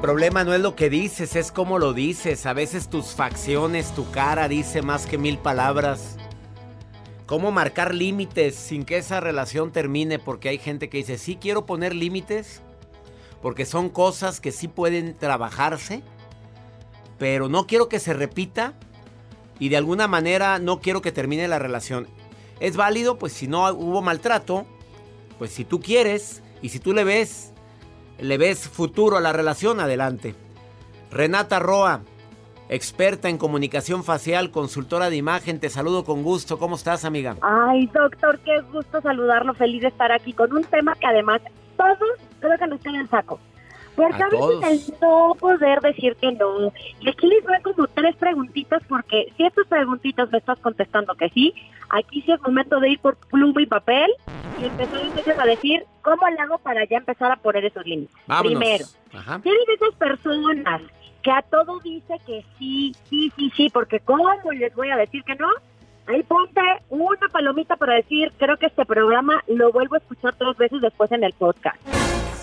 Problema 0.00 0.44
no 0.44 0.54
es 0.54 0.60
lo 0.60 0.74
que 0.74 0.88
dices, 0.88 1.36
es 1.36 1.52
cómo 1.52 1.78
lo 1.78 1.92
dices. 1.92 2.46
A 2.46 2.52
veces 2.52 2.88
tus 2.88 3.08
facciones, 3.08 3.94
tu 3.94 4.10
cara 4.10 4.48
dice 4.48 4.82
más 4.82 5.06
que 5.06 5.18
mil 5.18 5.38
palabras. 5.38 6.16
¿Cómo 7.26 7.52
marcar 7.52 7.94
límites 7.94 8.56
sin 8.56 8.84
que 8.84 8.96
esa 8.96 9.20
relación 9.20 9.70
termine? 9.70 10.18
Porque 10.18 10.48
hay 10.48 10.58
gente 10.58 10.88
que 10.88 10.98
dice, 10.98 11.18
sí 11.18 11.36
quiero 11.40 11.66
poner 11.66 11.94
límites, 11.94 12.62
porque 13.42 13.66
son 13.66 13.88
cosas 13.88 14.40
que 14.40 14.52
sí 14.52 14.68
pueden 14.68 15.14
trabajarse, 15.14 16.02
pero 17.18 17.48
no 17.48 17.66
quiero 17.66 17.88
que 17.88 18.00
se 18.00 18.14
repita 18.14 18.74
y 19.58 19.68
de 19.68 19.76
alguna 19.76 20.08
manera 20.08 20.58
no 20.58 20.80
quiero 20.80 21.02
que 21.02 21.12
termine 21.12 21.46
la 21.46 21.58
relación. 21.58 22.08
Es 22.58 22.76
válido, 22.76 23.18
pues 23.18 23.32
si 23.34 23.46
no 23.46 23.70
hubo 23.72 24.02
maltrato, 24.02 24.66
pues 25.38 25.52
si 25.52 25.64
tú 25.64 25.80
quieres 25.80 26.42
y 26.62 26.70
si 26.70 26.78
tú 26.80 26.92
le 26.92 27.04
ves, 27.04 27.52
le 28.20 28.38
ves 28.38 28.68
futuro 28.68 29.16
a 29.16 29.20
la 29.20 29.32
relación, 29.32 29.80
adelante. 29.80 30.34
Renata 31.10 31.58
Roa, 31.58 32.02
experta 32.68 33.28
en 33.28 33.38
comunicación 33.38 34.04
facial, 34.04 34.50
consultora 34.50 35.10
de 35.10 35.16
imagen, 35.16 35.58
te 35.58 35.70
saludo 35.70 36.04
con 36.04 36.22
gusto. 36.22 36.58
¿Cómo 36.58 36.76
estás, 36.76 37.04
amiga? 37.04 37.36
Ay, 37.42 37.86
doctor, 37.86 38.38
qué 38.40 38.60
gusto 38.72 39.00
saludarlo, 39.00 39.54
feliz 39.54 39.82
de 39.82 39.88
estar 39.88 40.12
aquí 40.12 40.32
con 40.32 40.52
un 40.52 40.64
tema 40.64 40.94
que 40.94 41.06
además 41.06 41.40
todos 41.76 41.98
creo 42.40 42.58
que 42.58 42.66
nos 42.66 42.80
queda 42.80 43.00
en 43.00 43.08
saco. 43.08 43.40
Porque 43.96 44.22
A 44.22 44.26
a, 44.26 44.28
veces 44.30 44.40
todos. 44.40 44.64
el 44.64 44.80
no 45.00 45.34
poder 45.38 45.80
decir 45.80 46.16
que 46.16 46.32
no. 46.32 46.72
Y 47.00 47.08
aquí 47.08 47.26
les 47.26 47.44
voy 47.44 47.56
como 47.62 47.86
tres 47.88 48.16
preguntitas 48.16 48.82
porque 48.88 49.32
si 49.36 49.44
estas 49.44 49.66
preguntitas 49.66 50.30
me 50.30 50.38
estás 50.38 50.58
contestando 50.60 51.14
que 51.14 51.28
sí, 51.30 51.54
aquí 51.90 52.22
sí 52.22 52.32
es 52.32 52.40
momento 52.40 52.80
de 52.80 52.90
ir 52.90 52.98
por 53.00 53.16
pluma 53.16 53.60
y 53.60 53.66
papel 53.66 54.10
y 54.60 54.64
empezar 54.66 55.00
entonces 55.00 55.38
a 55.38 55.44
decir 55.44 55.84
cómo 56.02 56.28
le 56.28 56.38
hago 56.40 56.58
para 56.58 56.84
ya 56.84 56.98
empezar 56.98 57.32
a 57.32 57.36
poner 57.36 57.64
esos 57.64 57.84
límites. 57.84 58.14
Vámonos. 58.26 58.52
Primero, 58.58 58.84
Ajá. 59.12 59.38
de 59.38 59.50
esas 59.74 59.94
personas 59.96 60.82
que 61.22 61.30
a 61.30 61.42
todo 61.42 61.80
dice 61.80 62.14
que 62.26 62.44
sí, 62.58 62.94
sí, 63.08 63.30
sí, 63.36 63.52
sí, 63.56 63.70
porque 63.70 64.00
¿cómo 64.00 64.28
les 64.52 64.74
voy 64.74 64.90
a 64.90 64.96
decir 64.96 65.22
que 65.24 65.34
no? 65.34 65.48
Ahí 66.06 66.22
ponte 66.22 66.60
una 66.88 67.28
palomita 67.30 67.76
para 67.76 67.94
decir, 67.94 68.32
creo 68.38 68.56
que 68.56 68.66
este 68.66 68.84
programa 68.86 69.44
lo 69.46 69.70
vuelvo 69.70 69.96
a 69.96 69.98
escuchar 69.98 70.34
tres 70.36 70.56
veces 70.56 70.80
después 70.80 71.12
en 71.12 71.22
el 71.24 71.32
podcast. 71.34 71.76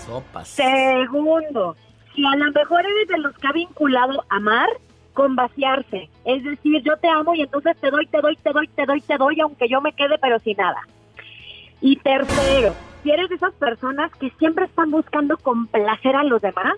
Sopas. 0.08 0.48
Segundo, 0.48 1.76
si 2.14 2.24
a 2.24 2.34
lo 2.34 2.50
mejor 2.50 2.80
eres 2.80 3.08
de 3.08 3.18
los 3.18 3.36
que 3.36 3.46
ha 3.46 3.52
vinculado 3.52 4.24
amar 4.30 4.68
con 5.12 5.36
vaciarse, 5.36 6.08
es 6.24 6.42
decir, 6.44 6.82
yo 6.82 6.96
te 6.96 7.08
amo 7.08 7.34
y 7.34 7.42
entonces 7.42 7.76
te 7.78 7.90
doy, 7.90 8.06
te 8.06 8.22
doy, 8.22 8.34
te 8.36 8.50
doy, 8.54 8.68
te 8.68 8.86
doy, 8.86 9.00
te 9.02 9.18
doy, 9.18 9.40
aunque 9.40 9.68
yo 9.68 9.82
me 9.82 9.92
quede 9.92 10.16
pero 10.18 10.38
sin 10.38 10.56
nada. 10.56 10.80
Y 11.82 11.96
tercero, 11.96 12.74
si 13.02 13.10
eres 13.10 13.28
de 13.28 13.34
esas 13.34 13.52
personas 13.54 14.10
que 14.12 14.30
siempre 14.38 14.64
están 14.64 14.90
buscando 14.90 15.36
complacer 15.36 16.16
a 16.16 16.24
los 16.24 16.40
demás, 16.40 16.76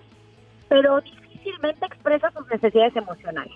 pero 0.67 0.99
difícilmente 0.99 1.85
expresa 1.85 2.31
sus 2.31 2.49
necesidades 2.49 2.97
emocionales. 2.97 3.55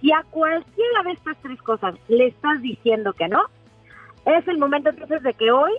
Si 0.00 0.12
a 0.12 0.22
cualquiera 0.30 1.02
de 1.04 1.12
estas 1.12 1.36
tres 1.42 1.60
cosas 1.62 1.96
le 2.06 2.26
estás 2.28 2.62
diciendo 2.62 3.14
que 3.14 3.26
no, 3.26 3.42
es 4.26 4.46
el 4.46 4.58
momento 4.58 4.90
entonces 4.90 5.24
de 5.24 5.34
que 5.34 5.50
hoy, 5.50 5.72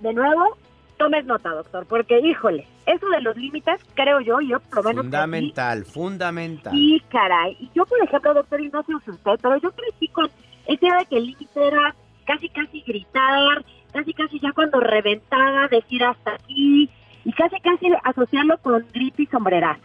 de 0.00 0.12
nuevo, 0.12 0.56
tomes 0.98 1.24
nota, 1.24 1.50
doctor, 1.50 1.86
porque 1.86 2.18
híjole, 2.20 2.66
eso 2.86 3.08
de 3.08 3.20
los 3.22 3.36
límites, 3.36 3.80
creo 3.94 4.20
yo, 4.20 4.40
yo 4.40 4.60
por 4.60 4.76
lo 4.76 4.82
menos 4.90 5.04
crecí- 5.06 5.10
Fundamental, 5.10 5.84
fundamental. 5.84 6.72
Sí, 6.74 7.02
caray. 7.08 7.56
Y 7.60 7.70
yo, 7.74 7.86
por 7.86 8.02
ejemplo, 8.02 8.34
doctor, 8.34 8.60
y 8.60 8.68
no 8.68 8.82
sé 8.82 8.92
si 9.04 9.10
usted, 9.10 9.38
pero 9.40 9.56
yo 9.58 9.70
crecí 9.72 10.08
con 10.08 10.26
esa 10.66 10.84
idea 10.86 10.98
de 10.98 11.06
que 11.06 11.16
el 11.16 11.26
límite 11.26 11.66
era 11.66 11.94
casi, 12.26 12.48
casi 12.50 12.82
gritar, 12.82 13.64
casi, 13.92 14.12
casi 14.12 14.38
ya 14.40 14.52
cuando 14.52 14.80
reventaba, 14.80 15.68
decir 15.68 16.04
hasta 16.04 16.32
aquí, 16.34 16.90
y 17.24 17.32
casi, 17.32 17.58
casi 17.60 17.86
asociarlo 18.04 18.58
con 18.58 18.84
grito 18.92 19.22
y 19.22 19.26
sombrerazo. 19.26 19.82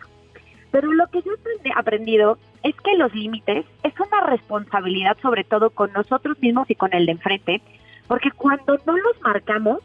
Pero 0.72 0.91
lo 0.91 1.05
que 1.08 1.22
yo 1.22 1.32
he 1.63 1.72
aprendido 1.75 2.38
es 2.63 2.75
que 2.82 2.98
los 2.98 3.13
límites 3.13 3.65
es 3.84 3.93
una 4.00 4.22
responsabilidad 4.25 5.15
sobre 5.22 5.43
todo 5.43 5.70
con 5.70 5.93
nosotros 5.93 6.39
mismos 6.39 6.70
y 6.70 6.75
con 6.75 6.93
el 6.93 7.05
de 7.05 7.12
enfrente, 7.13 7.62
porque 8.08 8.32
cuando 8.32 8.77
no 8.86 8.98
los 8.98 9.22
marcamos, 9.22 9.79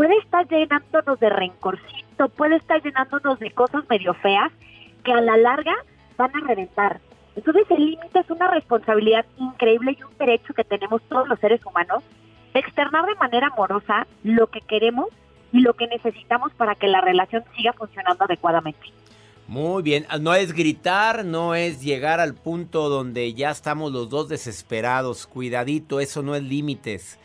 puede 0.00 0.16
estar 0.16 0.48
llenándonos 0.48 1.20
de 1.20 1.28
rencorcito, 1.28 2.30
puede 2.30 2.56
estar 2.56 2.82
llenándonos 2.82 3.38
de 3.38 3.50
cosas 3.50 3.84
medio 3.90 4.14
feas 4.14 4.50
que 5.04 5.12
a 5.12 5.20
la 5.20 5.36
larga 5.36 5.74
van 6.16 6.34
a 6.34 6.46
reventar. 6.46 7.02
Entonces 7.36 7.66
el 7.68 7.84
límite 7.84 8.20
es 8.20 8.30
una 8.30 8.50
responsabilidad 8.50 9.26
increíble 9.36 9.94
y 9.98 10.02
un 10.02 10.16
derecho 10.16 10.54
que 10.54 10.64
tenemos 10.64 11.02
todos 11.02 11.28
los 11.28 11.38
seres 11.38 11.60
humanos 11.66 12.02
de 12.54 12.60
externar 12.60 13.04
de 13.04 13.14
manera 13.16 13.48
amorosa 13.48 14.06
lo 14.24 14.46
que 14.46 14.62
queremos 14.62 15.08
y 15.52 15.60
lo 15.60 15.74
que 15.74 15.86
necesitamos 15.86 16.50
para 16.54 16.76
que 16.76 16.88
la 16.88 17.02
relación 17.02 17.44
siga 17.54 17.74
funcionando 17.74 18.24
adecuadamente. 18.24 18.86
Muy 19.48 19.82
bien, 19.82 20.06
no 20.22 20.32
es 20.32 20.54
gritar, 20.54 21.26
no 21.26 21.54
es 21.54 21.82
llegar 21.82 22.20
al 22.20 22.32
punto 22.32 22.88
donde 22.88 23.34
ya 23.34 23.50
estamos 23.50 23.92
los 23.92 24.08
dos 24.08 24.30
desesperados. 24.30 25.26
Cuidadito, 25.26 26.00
eso 26.00 26.22
no 26.22 26.34
es 26.34 26.42
límites. 26.42 27.18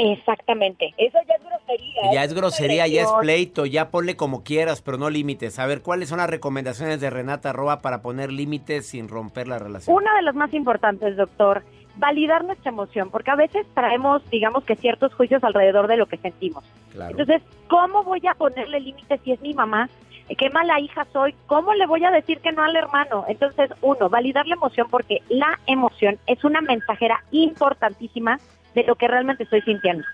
Exactamente, 0.00 0.94
eso 0.96 1.18
ya 1.26 1.34
es 1.34 1.42
grosería. 1.44 2.12
Ya 2.12 2.24
es 2.24 2.32
grosería, 2.32 2.86
ya 2.86 3.02
es 3.02 3.12
pleito, 3.20 3.66
ya 3.66 3.90
ponle 3.90 4.14
como 4.14 4.44
quieras, 4.44 4.80
pero 4.80 4.96
no 4.96 5.10
límites. 5.10 5.58
A 5.58 5.66
ver, 5.66 5.82
¿cuáles 5.82 6.08
son 6.08 6.18
las 6.18 6.30
recomendaciones 6.30 7.00
de 7.00 7.10
Renata 7.10 7.52
Roa 7.52 7.80
para 7.80 8.00
poner 8.00 8.30
límites 8.32 8.86
sin 8.86 9.08
romper 9.08 9.48
la 9.48 9.58
relación? 9.58 9.96
Una 9.96 10.14
de 10.14 10.22
las 10.22 10.36
más 10.36 10.54
importantes, 10.54 11.16
doctor, 11.16 11.64
validar 11.96 12.44
nuestra 12.44 12.70
emoción, 12.70 13.10
porque 13.10 13.32
a 13.32 13.34
veces 13.34 13.66
traemos, 13.74 14.22
digamos 14.30 14.62
que 14.62 14.76
ciertos 14.76 15.12
juicios 15.14 15.42
alrededor 15.42 15.88
de 15.88 15.96
lo 15.96 16.06
que 16.06 16.16
sentimos. 16.18 16.64
Claro. 16.92 17.10
Entonces, 17.10 17.42
¿cómo 17.66 18.04
voy 18.04 18.24
a 18.28 18.34
ponerle 18.34 18.78
límites 18.78 19.20
si 19.24 19.32
es 19.32 19.40
mi 19.40 19.52
mamá? 19.52 19.88
qué 20.36 20.50
mala 20.50 20.78
hija 20.78 21.06
soy, 21.12 21.34
¿cómo 21.46 21.72
le 21.72 21.86
voy 21.86 22.04
a 22.04 22.10
decir 22.10 22.38
que 22.40 22.52
no 22.52 22.62
al 22.62 22.76
hermano? 22.76 23.24
Entonces, 23.28 23.70
uno, 23.80 24.10
validar 24.10 24.46
la 24.46 24.56
emoción 24.56 24.86
porque 24.90 25.22
la 25.30 25.58
emoción 25.66 26.18
es 26.26 26.44
una 26.44 26.60
mensajera 26.60 27.24
importantísima 27.30 28.38
de 28.78 28.84
lo 28.86 28.94
que 28.94 29.08
realmente 29.08 29.42
estoy 29.42 29.62
sintiendo. 29.62 30.04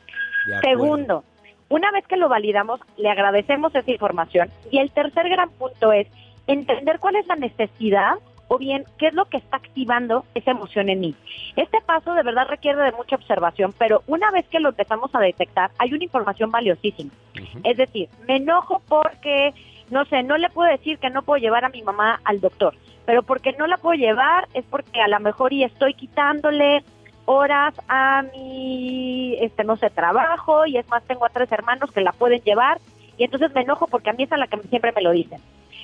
Segundo, 0.63 1.25
una 1.69 1.91
vez 1.91 2.07
que 2.07 2.17
lo 2.17 2.29
validamos, 2.29 2.81
le 2.97 3.11
agradecemos 3.11 3.75
esa 3.75 3.91
información. 3.91 4.51
Y 4.71 4.79
el 4.79 4.91
tercer 4.91 5.29
gran 5.29 5.51
punto 5.51 5.93
es 5.93 6.07
entender 6.47 6.99
cuál 6.99 7.17
es 7.17 7.27
la 7.27 7.37
necesidad 7.37 8.15
o 8.49 8.59
bien 8.59 8.85
qué 8.99 9.09
es 9.09 9.15
lo 9.15 9.25
que 9.25 9.39
está 9.39 9.57
activando 9.57 10.25
esa 10.35 10.51
emoción 10.51 10.89
en 10.89 11.01
mí. 11.01 11.15
Este 11.57 11.81
paso 11.81 12.13
de 12.15 12.23
verdad 12.23 12.47
requiere 12.49 12.83
de 12.83 12.93
mucha 12.93 13.17
observación, 13.17 13.75
pero 13.79 14.03
una 14.07 14.31
vez 14.31 14.47
que 14.49 14.61
lo 14.61 14.71
empezamos 14.71 15.15
a 15.15 15.21
detectar, 15.21 15.71
hay 15.79 15.93
una 15.95 16.05
información 16.05 16.51
valiosísima. 16.51 17.11
Es 17.63 17.77
decir, 17.77 18.09
me 18.29 18.37
enojo 18.37 18.83
porque, 18.89 19.55
no 19.91 20.05
sé, 20.05 20.23
no 20.23 20.37
le 20.37 20.51
puedo 20.51 20.71
decir 20.71 20.99
que 20.99 21.11
no 21.11 21.23
puedo 21.23 21.41
llevar 21.41 21.65
a 21.65 21.71
mi 21.71 21.83
mamá 21.83 22.21
al 22.25 22.41
doctor, 22.41 22.75
pero 23.07 23.23
porque 23.23 23.53
no 23.59 23.67
la 23.67 23.79
puedo 23.79 23.99
llevar 23.99 24.47
es 24.53 24.65
porque 24.67 25.01
a 25.01 25.09
lo 25.09 25.21
mejor 25.21 25.53
y 25.53 25.65
estoy 25.65 25.95
quitándole 25.95 26.85
horas 27.27 27.75
a 27.89 28.23
mi, 28.23 29.37
este, 29.41 29.65
no 29.65 29.77
sé, 29.77 29.91
trabajo 29.91 30.67
y 30.67 30.77
es 30.77 30.89
más, 30.89 31.03
tengo 31.05 31.25
a 31.25 31.31
tres 31.31 31.51
hermanos 31.53 31.91
que 31.93 32.01
la 32.01 32.13
pueden 32.13 32.41
llevar 32.43 32.79
y 33.17 33.25
entonces 33.25 33.55
me 33.55 33.63
enojo 33.63 33.87
porque 33.87 34.11
a 34.11 34.13
mí 34.13 34.25
es 34.25 34.33
a 34.33 34.37
la 34.37 34.47
que 34.47 34.59
siempre 34.69 34.93
me 34.93 35.03
lo 35.03 35.13
dicen. 35.13 35.41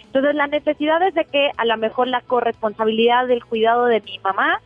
Entonces 0.06 0.34
la 0.34 0.48
necesidad 0.48 1.02
es 1.02 1.14
de 1.14 1.24
que 1.24 1.50
a 1.56 1.64
lo 1.64 1.76
mejor 1.76 2.08
la 2.08 2.20
corresponsabilidad 2.20 3.26
del 3.26 3.44
cuidado 3.44 3.86
de 3.86 4.00
mi 4.00 4.18
mamá 4.18 4.60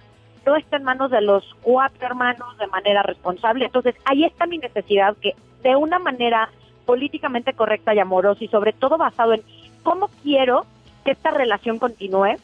no 0.46 0.56
está 0.56 0.76
en 0.76 0.84
manos 0.84 1.10
de 1.10 1.20
los 1.20 1.44
cuatro 1.62 2.06
hermanos 2.06 2.56
de 2.58 2.66
manera 2.66 3.02
responsable. 3.02 3.66
Entonces 3.66 3.94
ahí 4.04 4.24
está 4.24 4.46
mi 4.46 4.58
necesidad 4.58 5.16
que 5.18 5.34
de 5.62 5.76
una 5.76 5.98
manera 5.98 6.50
políticamente 6.86 7.54
correcta 7.54 7.94
y 7.94 7.98
amorosa 7.98 8.44
y 8.44 8.48
sobre 8.48 8.72
todo 8.72 8.98
basado 8.98 9.34
en 9.34 9.42
cómo 9.82 10.08
quiero 10.22 10.66
que 11.04 11.12
esta 11.12 11.30
relación 11.30 11.78
continúe, 11.78 12.36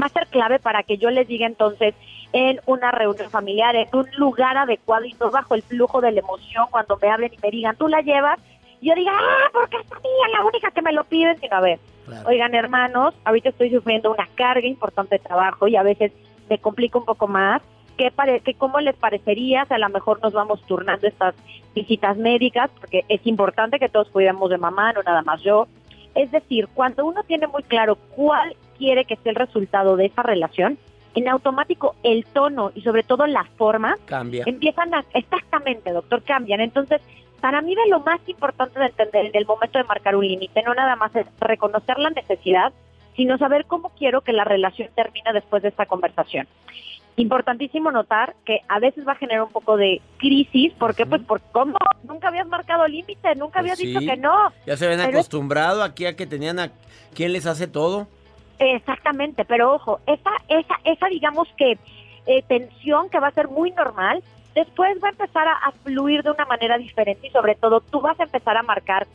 va 0.00 0.06
a 0.06 0.08
ser 0.08 0.26
clave 0.28 0.58
para 0.58 0.82
que 0.82 0.98
yo 0.98 1.10
les 1.10 1.26
diga 1.26 1.46
entonces 1.46 1.94
en 2.34 2.60
una 2.66 2.90
reunión 2.90 3.30
familiar, 3.30 3.76
en 3.76 3.86
un 3.92 4.06
lugar 4.16 4.56
adecuado 4.56 5.04
y 5.04 5.14
no 5.20 5.30
bajo 5.30 5.54
el 5.54 5.62
flujo 5.62 6.00
de 6.00 6.10
la 6.10 6.18
emoción 6.18 6.66
cuando 6.68 6.98
me 7.00 7.08
hablen 7.08 7.32
y 7.32 7.38
me 7.40 7.50
digan, 7.50 7.76
tú 7.76 7.86
la 7.86 8.00
llevas, 8.00 8.40
y 8.80 8.88
yo 8.88 8.94
diga, 8.96 9.12
ah, 9.14 9.50
porque 9.52 9.76
es 9.76 9.86
mía, 9.86 10.36
la 10.36 10.44
única 10.44 10.72
que 10.72 10.82
me 10.82 10.92
lo 10.92 11.04
piden, 11.04 11.38
sino 11.38 11.56
a 11.56 11.60
ver, 11.60 11.78
oigan 12.26 12.52
hermanos, 12.56 13.14
ahorita 13.24 13.50
estoy 13.50 13.70
sufriendo 13.70 14.10
una 14.10 14.28
carga 14.34 14.66
importante 14.66 15.14
de 15.14 15.24
trabajo 15.24 15.68
y 15.68 15.76
a 15.76 15.84
veces 15.84 16.10
me 16.50 16.58
complica 16.58 16.98
un 16.98 17.04
poco 17.04 17.28
más, 17.28 17.62
¿Qué, 17.96 18.10
pare 18.10 18.40
¿Qué 18.40 18.54
cómo 18.54 18.80
les 18.80 18.96
parecería 18.96 19.64
si 19.66 19.74
a 19.74 19.78
lo 19.78 19.88
mejor 19.88 20.20
nos 20.20 20.32
vamos 20.32 20.60
turnando 20.66 21.06
estas 21.06 21.36
visitas 21.76 22.16
médicas? 22.16 22.68
Porque 22.80 23.04
es 23.08 23.24
importante 23.24 23.78
que 23.78 23.88
todos 23.88 24.08
cuidemos 24.08 24.50
de 24.50 24.58
mamá, 24.58 24.92
no 24.92 25.04
nada 25.04 25.22
más 25.22 25.40
yo. 25.42 25.68
Es 26.16 26.32
decir, 26.32 26.66
cuando 26.74 27.06
uno 27.06 27.22
tiene 27.22 27.46
muy 27.46 27.62
claro 27.62 27.94
cuál 28.16 28.56
quiere 28.76 29.04
que 29.04 29.14
sea 29.14 29.30
el 29.30 29.36
resultado 29.36 29.96
de 29.96 30.06
esa 30.06 30.24
relación, 30.24 30.76
en 31.14 31.28
automático 31.28 31.94
el 32.02 32.24
tono 32.26 32.72
y 32.74 32.82
sobre 32.82 33.02
todo 33.02 33.26
la 33.26 33.44
forma 33.56 33.96
Cambia. 34.06 34.44
empiezan 34.46 34.94
a, 34.94 35.04
exactamente, 35.14 35.92
doctor, 35.92 36.22
cambian. 36.22 36.60
Entonces, 36.60 37.00
para 37.40 37.60
mí 37.60 37.74
de 37.74 37.88
lo 37.88 38.00
más 38.00 38.20
importante 38.26 38.78
de 38.78 38.86
entender 38.86 39.26
en 39.26 39.36
el 39.36 39.46
momento 39.46 39.78
de 39.78 39.84
marcar 39.84 40.16
un 40.16 40.26
límite, 40.26 40.62
no 40.62 40.74
nada 40.74 40.96
más 40.96 41.14
es 41.14 41.26
reconocer 41.40 41.98
la 41.98 42.10
necesidad, 42.10 42.72
sino 43.16 43.38
saber 43.38 43.66
cómo 43.66 43.90
quiero 43.90 44.22
que 44.22 44.32
la 44.32 44.44
relación 44.44 44.88
termine 44.94 45.32
después 45.32 45.62
de 45.62 45.68
esta 45.68 45.86
conversación. 45.86 46.48
Importantísimo 47.16 47.92
notar 47.92 48.34
que 48.44 48.62
a 48.68 48.80
veces 48.80 49.06
va 49.06 49.12
a 49.12 49.16
generar 49.16 49.44
un 49.44 49.52
poco 49.52 49.76
de 49.76 50.00
crisis, 50.16 50.72
porque 50.78 51.06
pues 51.06 51.22
por 51.22 51.40
cómo 51.52 51.76
nunca 52.02 52.26
habías 52.28 52.48
marcado 52.48 52.88
límite, 52.88 53.36
nunca 53.36 53.60
habías 53.60 53.78
Pues 53.78 53.88
dicho 53.88 54.00
sí. 54.00 54.06
que 54.06 54.16
no. 54.16 54.50
Ya 54.66 54.76
se 54.76 54.86
habían 54.86 55.00
acostumbrado 55.02 55.84
aquí 55.84 56.06
a 56.06 56.16
que 56.16 56.26
tenían 56.26 56.58
a... 56.58 56.72
¿Quién 57.14 57.32
les 57.32 57.46
hace 57.46 57.68
todo? 57.68 58.08
Exactamente, 58.58 59.44
pero 59.44 59.74
ojo, 59.74 60.00
esa, 60.06 60.30
esa, 60.48 60.74
esa 60.84 61.06
digamos 61.08 61.48
que 61.56 61.78
eh, 62.26 62.42
tensión 62.42 63.10
que 63.10 63.20
va 63.20 63.28
a 63.28 63.32
ser 63.32 63.48
muy 63.48 63.70
normal, 63.72 64.22
después 64.54 64.96
va 65.02 65.08
a 65.08 65.12
empezar 65.12 65.48
a, 65.48 65.54
a 65.54 65.72
fluir 65.72 66.22
de 66.22 66.30
una 66.30 66.44
manera 66.44 66.78
diferente 66.78 67.26
y 67.26 67.30
sobre 67.30 67.54
todo 67.56 67.80
tú 67.80 68.00
vas 68.00 68.18
a 68.20 68.24
empezar 68.24 68.56
a 68.56 68.62
marcar 68.62 69.06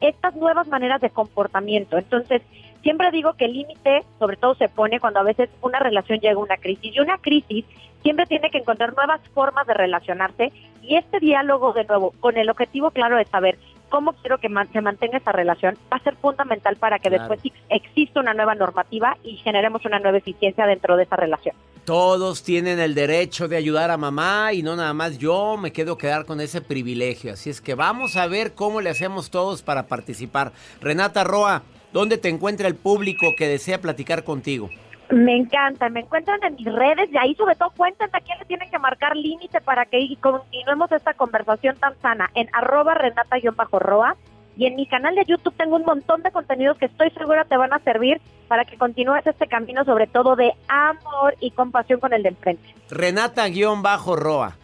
estas 0.00 0.34
nuevas 0.36 0.66
maneras 0.68 1.00
de 1.00 1.10
comportamiento. 1.10 1.96
Entonces, 1.96 2.42
siempre 2.82 3.10
digo 3.10 3.34
que 3.34 3.46
el 3.46 3.54
límite 3.54 4.04
sobre 4.18 4.36
todo 4.36 4.54
se 4.56 4.68
pone 4.68 5.00
cuando 5.00 5.20
a 5.20 5.24
veces 5.24 5.48
una 5.62 5.78
relación 5.78 6.20
llega 6.20 6.34
a 6.34 6.38
una 6.38 6.56
crisis 6.56 6.94
y 6.94 7.00
una 7.00 7.18
crisis 7.18 7.64
siempre 8.02 8.26
tiene 8.26 8.50
que 8.50 8.58
encontrar 8.58 8.94
nuevas 8.94 9.20
formas 9.32 9.66
de 9.66 9.74
relacionarse 9.74 10.52
y 10.82 10.96
este 10.96 11.20
diálogo 11.20 11.72
de 11.72 11.84
nuevo 11.84 12.12
con 12.20 12.36
el 12.36 12.50
objetivo 12.50 12.90
claro 12.90 13.16
de 13.16 13.24
saber 13.26 13.58
cómo 13.92 14.14
quiero 14.14 14.38
que 14.38 14.48
man- 14.48 14.68
se 14.72 14.80
mantenga 14.80 15.18
esta 15.18 15.32
relación 15.32 15.76
va 15.92 15.98
a 15.98 16.02
ser 16.02 16.16
fundamental 16.16 16.76
para 16.76 16.98
que 16.98 17.10
Claro. 17.10 17.28
después 17.28 17.52
exista 17.68 18.20
una 18.20 18.32
nueva 18.32 18.54
normativa 18.54 19.18
y 19.22 19.36
generemos 19.36 19.84
una 19.84 19.98
nueva 19.98 20.16
eficiencia 20.16 20.64
dentro 20.66 20.96
de 20.96 21.02
esa 21.02 21.16
relación. 21.16 21.54
Todos 21.84 22.42
tienen 22.42 22.80
el 22.80 22.94
derecho 22.94 23.48
de 23.48 23.56
ayudar 23.58 23.90
a 23.90 23.98
mamá 23.98 24.52
y 24.54 24.62
no 24.62 24.76
nada 24.76 24.94
más 24.94 25.18
yo 25.18 25.56
me 25.58 25.72
quedo 25.72 25.98
quedar 25.98 26.24
con 26.24 26.40
ese 26.40 26.62
privilegio. 26.62 27.34
Así 27.34 27.50
es 27.50 27.60
que 27.60 27.74
vamos 27.74 28.16
a 28.16 28.26
ver 28.28 28.54
cómo 28.54 28.80
le 28.80 28.88
hacemos 28.88 29.30
todos 29.30 29.62
para 29.62 29.86
participar. 29.88 30.52
Renata 30.80 31.22
Roa, 31.22 31.62
¿dónde 31.92 32.16
te 32.16 32.30
encuentra 32.30 32.68
el 32.68 32.76
público 32.76 33.34
que 33.36 33.46
desea 33.46 33.78
platicar 33.80 34.24
contigo? 34.24 34.70
Me 35.12 35.36
encanta, 35.36 35.90
me 35.90 36.00
encuentran 36.00 36.42
en 36.42 36.54
mis 36.54 36.72
redes 36.72 37.10
y 37.12 37.18
ahí 37.18 37.34
sobre 37.34 37.54
todo 37.54 37.70
cuéntenme 37.76 38.16
a 38.16 38.20
quién 38.20 38.38
le 38.38 38.46
tienen 38.46 38.70
que 38.70 38.78
marcar 38.78 39.14
límite 39.14 39.60
para 39.60 39.84
que 39.84 39.98
continuemos 40.18 40.90
esta 40.90 41.12
conversación 41.12 41.76
tan 41.76 42.00
sana 42.00 42.30
en 42.34 42.48
arroba 42.54 42.94
renata-roa 42.94 44.16
y 44.56 44.66
en 44.66 44.76
mi 44.76 44.86
canal 44.86 45.14
de 45.14 45.24
YouTube 45.26 45.54
tengo 45.58 45.76
un 45.76 45.84
montón 45.84 46.22
de 46.22 46.30
contenidos 46.30 46.78
que 46.78 46.86
estoy 46.86 47.10
segura 47.10 47.44
te 47.44 47.58
van 47.58 47.74
a 47.74 47.78
servir 47.80 48.22
para 48.48 48.64
que 48.64 48.78
continúes 48.78 49.26
este 49.26 49.46
camino 49.48 49.84
sobre 49.84 50.06
todo 50.06 50.34
de 50.34 50.54
amor 50.68 51.34
y 51.40 51.50
compasión 51.50 52.00
con 52.00 52.14
el 52.14 52.22
de 52.22 52.30
enfrente. 52.30 52.74
Renata-Roa. 52.88 54.56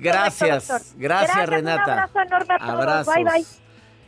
Gracias, 0.00 0.94
gracias, 0.96 1.48
Renata. 1.48 1.84
Un 1.84 1.90
abrazo 1.90 2.20
enorme 2.20 2.54
a 2.54 2.58
todos. 2.58 2.70
Abrazos. 2.70 3.14
Bye, 3.14 3.24
bye. 3.24 3.61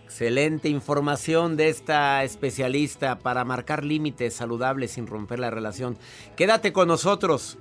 Excelente 0.04 0.68
información 0.68 1.56
de 1.56 1.70
esta 1.70 2.22
especialista 2.24 3.18
para 3.18 3.44
marcar 3.44 3.84
límites 3.84 4.34
saludables 4.34 4.92
sin 4.92 5.06
romper 5.06 5.38
la 5.40 5.50
relación. 5.50 5.96
Quédate 6.36 6.72
con 6.72 6.88
nosotros. 6.88 7.56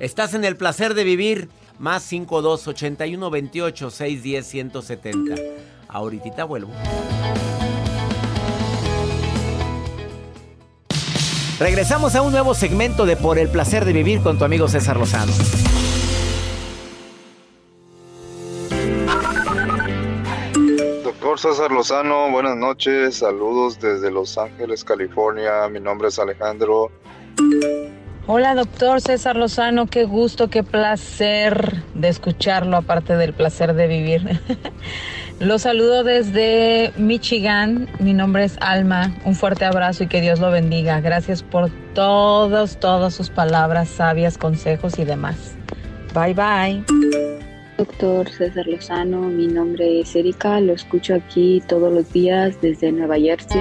Estás 0.00 0.34
en 0.34 0.44
el 0.44 0.56
placer 0.56 0.94
de 0.94 1.04
vivir. 1.04 1.48
Más 1.78 2.02
52 2.04 2.68
81 2.68 3.30
28 3.30 3.90
610 3.90 4.46
170. 4.46 5.34
Ahorita 5.86 6.44
vuelvo. 6.44 6.72
Regresamos 11.58 12.14
a 12.14 12.22
un 12.22 12.32
nuevo 12.32 12.54
segmento 12.54 13.06
de 13.06 13.16
Por 13.16 13.38
el 13.38 13.48
placer 13.48 13.84
de 13.84 13.92
vivir 13.92 14.20
con 14.20 14.38
tu 14.38 14.44
amigo 14.44 14.68
César 14.68 14.96
Lozano. 14.96 15.32
Doctor 21.34 21.50
César 21.50 21.72
Lozano, 21.72 22.30
buenas 22.30 22.56
noches, 22.56 23.16
saludos 23.16 23.80
desde 23.80 24.08
Los 24.08 24.38
Ángeles, 24.38 24.84
California, 24.84 25.68
mi 25.68 25.80
nombre 25.80 26.06
es 26.06 26.20
Alejandro. 26.20 26.92
Hola, 28.28 28.54
doctor 28.54 29.00
César 29.00 29.34
Lozano, 29.34 29.86
qué 29.86 30.04
gusto, 30.04 30.48
qué 30.48 30.62
placer 30.62 31.82
de 31.94 32.06
escucharlo, 32.06 32.76
aparte 32.76 33.16
del 33.16 33.32
placer 33.32 33.74
de 33.74 33.88
vivir. 33.88 34.40
Lo 35.40 35.58
saludo 35.58 36.04
desde 36.04 36.92
Michigan, 36.98 37.88
mi 37.98 38.12
nombre 38.12 38.44
es 38.44 38.56
Alma, 38.60 39.12
un 39.24 39.34
fuerte 39.34 39.64
abrazo 39.64 40.04
y 40.04 40.06
que 40.06 40.20
Dios 40.20 40.38
lo 40.38 40.52
bendiga. 40.52 41.00
Gracias 41.00 41.42
por 41.42 41.68
todos, 41.94 42.78
todas 42.78 43.12
sus 43.12 43.30
palabras 43.30 43.88
sabias, 43.88 44.38
consejos 44.38 45.00
y 45.00 45.04
demás. 45.04 45.56
Bye 46.14 46.34
bye. 46.34 47.33
Doctor 47.76 48.30
César 48.30 48.66
Lozano, 48.68 49.22
mi 49.22 49.48
nombre 49.48 50.00
es 50.00 50.14
Erika, 50.14 50.60
lo 50.60 50.74
escucho 50.74 51.14
aquí 51.14 51.60
todos 51.66 51.92
los 51.92 52.12
días 52.12 52.60
desde 52.60 52.92
Nueva 52.92 53.16
Jersey. 53.16 53.60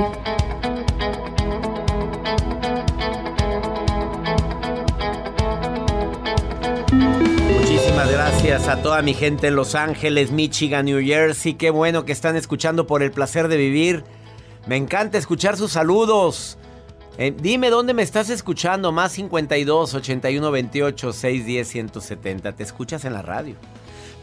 Muchísimas 6.91 8.11
gracias 8.11 8.67
a 8.67 8.83
toda 8.83 9.01
mi 9.01 9.15
gente 9.15 9.47
en 9.47 9.55
Los 9.55 9.73
Ángeles, 9.73 10.31
Michigan, 10.31 10.85
New 10.85 11.03
Jersey. 11.03 11.55
Qué 11.55 11.71
bueno 11.71 12.05
que 12.05 12.11
están 12.11 12.35
escuchando 12.35 12.85
por 12.85 13.01
el 13.01 13.11
placer 13.11 13.47
de 13.47 13.57
vivir. 13.57 14.03
Me 14.67 14.75
encanta 14.75 15.17
escuchar 15.17 15.57
sus 15.57 15.71
saludos. 15.71 16.59
Eh, 17.17 17.33
dime 17.35 17.71
dónde 17.71 17.95
me 17.95 18.03
estás 18.03 18.29
escuchando. 18.29 18.91
Más 18.91 19.13
52 19.13 19.95
81 19.95 20.51
28 20.51 21.13
610 21.13 21.67
170. 21.67 22.51
Te 22.51 22.61
escuchas 22.61 23.05
en 23.05 23.13
la 23.13 23.23
radio. 23.23 23.55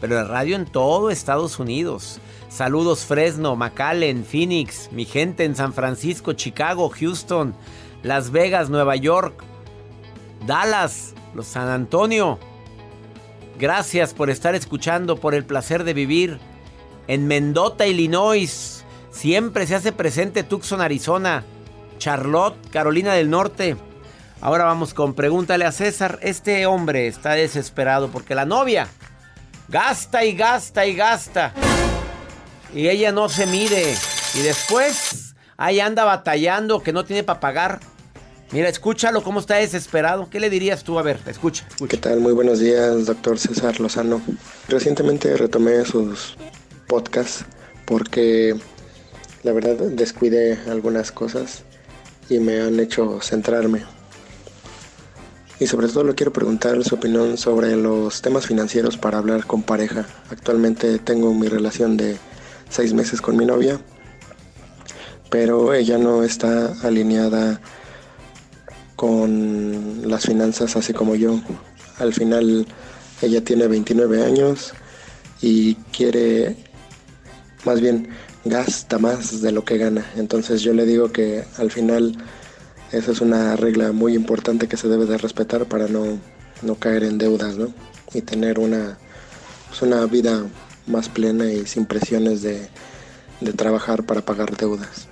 Pero 0.01 0.15
la 0.15 0.23
radio 0.25 0.55
en 0.55 0.65
todo 0.65 1.11
Estados 1.11 1.59
Unidos. 1.59 2.19
Saludos 2.49 3.05
Fresno, 3.05 3.55
McAllen, 3.55 4.25
Phoenix, 4.25 4.89
mi 4.91 5.05
gente 5.05 5.45
en 5.45 5.55
San 5.55 5.71
Francisco, 5.71 6.33
Chicago, 6.33 6.89
Houston, 6.89 7.55
Las 8.03 8.31
Vegas, 8.31 8.69
Nueva 8.69 8.97
York, 8.97 9.41
Dallas, 10.45 11.13
los 11.33 11.47
San 11.47 11.69
Antonio. 11.69 12.39
Gracias 13.57 14.13
por 14.13 14.29
estar 14.29 14.55
escuchando, 14.55 15.17
por 15.17 15.35
el 15.35 15.45
placer 15.45 15.83
de 15.83 15.93
vivir. 15.93 16.39
En 17.07 17.27
Mendota, 17.27 17.85
Illinois, 17.85 18.83
siempre 19.11 19.67
se 19.67 19.75
hace 19.75 19.91
presente 19.91 20.43
Tucson, 20.43 20.81
Arizona. 20.81 21.45
Charlotte, 21.99 22.57
Carolina 22.71 23.13
del 23.13 23.29
Norte. 23.29 23.77
Ahora 24.41 24.63
vamos 24.63 24.95
con 24.95 25.13
pregúntale 25.13 25.65
a 25.65 25.71
César. 25.71 26.17
Este 26.23 26.65
hombre 26.65 27.05
está 27.05 27.33
desesperado 27.33 28.07
porque 28.07 28.33
la 28.33 28.45
novia 28.45 28.87
gasta 29.71 30.25
y 30.25 30.33
gasta 30.33 30.85
y 30.85 30.95
gasta. 30.95 31.53
Y 32.75 32.89
ella 32.89 33.11
no 33.11 33.29
se 33.29 33.45
mide. 33.47 33.95
Y 34.35 34.41
después 34.41 35.33
ahí 35.57 35.79
anda 35.79 36.03
batallando 36.03 36.83
que 36.83 36.93
no 36.93 37.05
tiene 37.05 37.23
para 37.23 37.39
pagar. 37.39 37.79
Mira, 38.51 38.67
escúchalo 38.67 39.23
cómo 39.23 39.39
está 39.39 39.55
desesperado. 39.55 40.29
¿Qué 40.29 40.41
le 40.41 40.49
dirías 40.49 40.83
tú? 40.83 40.99
A 40.99 41.01
ver, 41.01 41.19
escucha. 41.25 41.65
¿Qué 41.89 41.97
tal? 41.97 42.19
Muy 42.19 42.33
buenos 42.33 42.59
días, 42.59 43.05
doctor 43.05 43.39
César 43.39 43.79
Lozano. 43.79 44.21
Recientemente 44.67 45.37
retomé 45.37 45.85
sus 45.85 46.35
podcasts 46.87 47.45
porque 47.85 48.55
la 49.43 49.53
verdad 49.53 49.75
descuidé 49.75 50.59
algunas 50.69 51.13
cosas 51.13 51.63
y 52.29 52.39
me 52.39 52.59
han 52.59 52.77
hecho 52.81 53.21
centrarme. 53.21 53.83
Y 55.61 55.67
sobre 55.67 55.87
todo 55.89 56.03
le 56.05 56.15
quiero 56.15 56.33
preguntar 56.33 56.83
su 56.83 56.95
opinión 56.95 57.37
sobre 57.37 57.75
los 57.75 58.23
temas 58.23 58.47
financieros 58.47 58.97
para 58.97 59.19
hablar 59.19 59.45
con 59.45 59.61
pareja. 59.61 60.07
Actualmente 60.31 60.97
tengo 60.97 61.35
mi 61.35 61.47
relación 61.49 61.97
de 61.97 62.17
seis 62.67 62.95
meses 62.95 63.21
con 63.21 63.37
mi 63.37 63.45
novia, 63.45 63.79
pero 65.29 65.75
ella 65.75 65.99
no 65.99 66.23
está 66.23 66.73
alineada 66.81 67.61
con 68.95 70.09
las 70.09 70.25
finanzas 70.25 70.75
así 70.75 70.93
como 70.93 71.13
yo. 71.13 71.39
Al 71.99 72.11
final 72.11 72.65
ella 73.21 73.43
tiene 73.43 73.67
29 73.67 74.23
años 74.23 74.73
y 75.43 75.75
quiere, 75.95 76.55
más 77.65 77.79
bien, 77.81 78.09
gasta 78.45 78.97
más 78.97 79.43
de 79.43 79.51
lo 79.51 79.63
que 79.63 79.77
gana. 79.77 80.11
Entonces 80.15 80.63
yo 80.63 80.73
le 80.73 80.87
digo 80.87 81.11
que 81.11 81.43
al 81.59 81.69
final 81.69 82.17
esa 82.91 83.11
es 83.11 83.21
una 83.21 83.55
regla 83.55 83.91
muy 83.91 84.15
importante 84.15 84.67
que 84.67 84.77
se 84.77 84.87
debe 84.89 85.05
de 85.05 85.17
respetar 85.17 85.65
para 85.65 85.87
no, 85.87 86.19
no 86.61 86.75
caer 86.75 87.03
en 87.03 87.17
deudas, 87.17 87.57
¿no? 87.57 87.73
Y 88.13 88.21
tener 88.21 88.59
una, 88.59 88.97
pues 89.69 89.81
una 89.81 90.05
vida 90.05 90.45
más 90.87 91.07
plena 91.07 91.51
y 91.51 91.65
sin 91.65 91.85
presiones 91.85 92.41
de, 92.41 92.67
de 93.39 93.53
trabajar 93.53 94.05
para 94.05 94.21
pagar 94.21 94.57
deudas. 94.57 95.07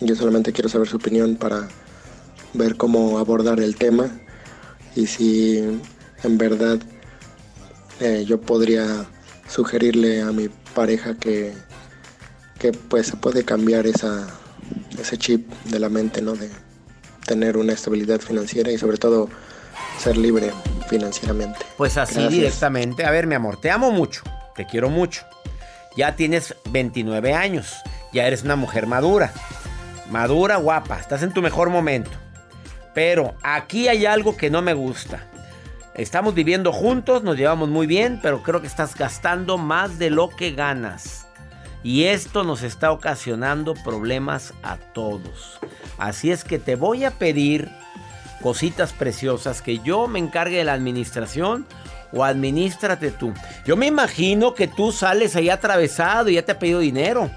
Yo 0.00 0.14
solamente 0.14 0.52
quiero 0.52 0.68
saber 0.68 0.88
su 0.88 0.96
opinión 0.96 1.36
para 1.36 1.68
ver 2.54 2.76
cómo 2.76 3.18
abordar 3.18 3.60
el 3.60 3.76
tema 3.76 4.10
y 4.94 5.06
si 5.06 5.58
en 6.22 6.38
verdad 6.38 6.78
eh, 8.00 8.24
yo 8.26 8.40
podría 8.40 9.06
sugerirle 9.48 10.22
a 10.22 10.32
mi 10.32 10.48
pareja 10.74 11.16
que, 11.16 11.52
que 12.58 12.72
pues 12.72 13.08
se 13.08 13.16
puede 13.16 13.44
cambiar 13.44 13.86
esa, 13.86 14.26
ese 14.98 15.18
chip 15.18 15.50
de 15.64 15.78
la 15.78 15.88
mente, 15.88 16.22
¿no? 16.22 16.34
De 16.34 16.48
tener 17.26 17.56
una 17.56 17.72
estabilidad 17.72 18.20
financiera 18.20 18.70
y 18.70 18.78
sobre 18.78 18.98
todo 18.98 19.28
ser 19.98 20.16
libre 20.16 20.52
financieramente. 20.88 21.60
Pues 21.76 21.96
así 21.96 22.14
Gracias. 22.14 22.32
directamente. 22.32 23.04
A 23.04 23.10
ver, 23.10 23.26
mi 23.26 23.34
amor, 23.34 23.60
te 23.60 23.70
amo 23.70 23.90
mucho, 23.90 24.22
te 24.54 24.66
quiero 24.66 24.90
mucho. 24.90 25.24
Ya 25.96 26.16
tienes 26.16 26.54
29 26.70 27.34
años, 27.34 27.76
ya 28.12 28.26
eres 28.26 28.42
una 28.42 28.56
mujer 28.56 28.86
madura. 28.86 29.32
Madura, 30.10 30.56
guapa, 30.56 30.98
estás 30.98 31.22
en 31.22 31.32
tu 31.32 31.42
mejor 31.42 31.70
momento. 31.70 32.10
Pero 32.94 33.34
aquí 33.42 33.88
hay 33.88 34.04
algo 34.06 34.36
que 34.36 34.50
no 34.50 34.60
me 34.62 34.74
gusta. 34.74 35.28
Estamos 35.94 36.34
viviendo 36.34 36.72
juntos, 36.72 37.22
nos 37.22 37.36
llevamos 37.36 37.68
muy 37.68 37.86
bien, 37.86 38.18
pero 38.22 38.42
creo 38.42 38.60
que 38.60 38.66
estás 38.66 38.94
gastando 38.96 39.58
más 39.58 39.98
de 39.98 40.10
lo 40.10 40.28
que 40.30 40.52
ganas. 40.52 41.26
Y 41.82 42.04
esto 42.04 42.44
nos 42.44 42.62
está 42.62 42.92
ocasionando 42.92 43.74
problemas 43.74 44.54
a 44.62 44.76
todos. 44.76 45.58
Así 45.98 46.30
es 46.30 46.44
que 46.44 46.58
te 46.58 46.76
voy 46.76 47.04
a 47.04 47.10
pedir 47.10 47.70
cositas 48.40 48.92
preciosas 48.92 49.62
que 49.62 49.78
yo 49.78 50.06
me 50.08 50.18
encargue 50.18 50.58
de 50.58 50.64
la 50.64 50.74
administración 50.74 51.66
o 52.12 52.24
administrate 52.24 53.10
tú. 53.10 53.32
Yo 53.64 53.76
me 53.76 53.86
imagino 53.86 54.54
que 54.54 54.68
tú 54.68 54.92
sales 54.92 55.34
ahí 55.34 55.48
atravesado 55.48 56.28
y 56.28 56.34
ya 56.34 56.44
te 56.44 56.52
ha 56.52 56.58
pedido 56.58 56.80
dinero. 56.80 57.30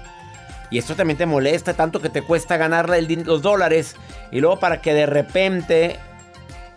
Y 0.70 0.78
esto 0.78 0.96
también 0.96 1.16
te 1.16 1.26
molesta 1.26 1.74
tanto 1.74 2.00
que 2.00 2.08
te 2.08 2.22
cuesta 2.22 2.56
ganar 2.56 2.92
el 2.92 3.24
los 3.24 3.42
dólares. 3.42 3.96
Y 4.30 4.40
luego 4.40 4.58
para 4.58 4.80
que 4.80 4.94
de 4.94 5.06
repente, 5.06 5.98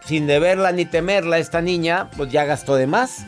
sin 0.06 0.28
deberla 0.28 0.72
ni 0.72 0.86
temerla, 0.86 1.40
esta 1.40 1.62
niña, 1.62 2.10
pues 2.16 2.32
ya 2.32 2.46
gastó 2.46 2.76
de 2.76 2.88
más. 2.88 3.26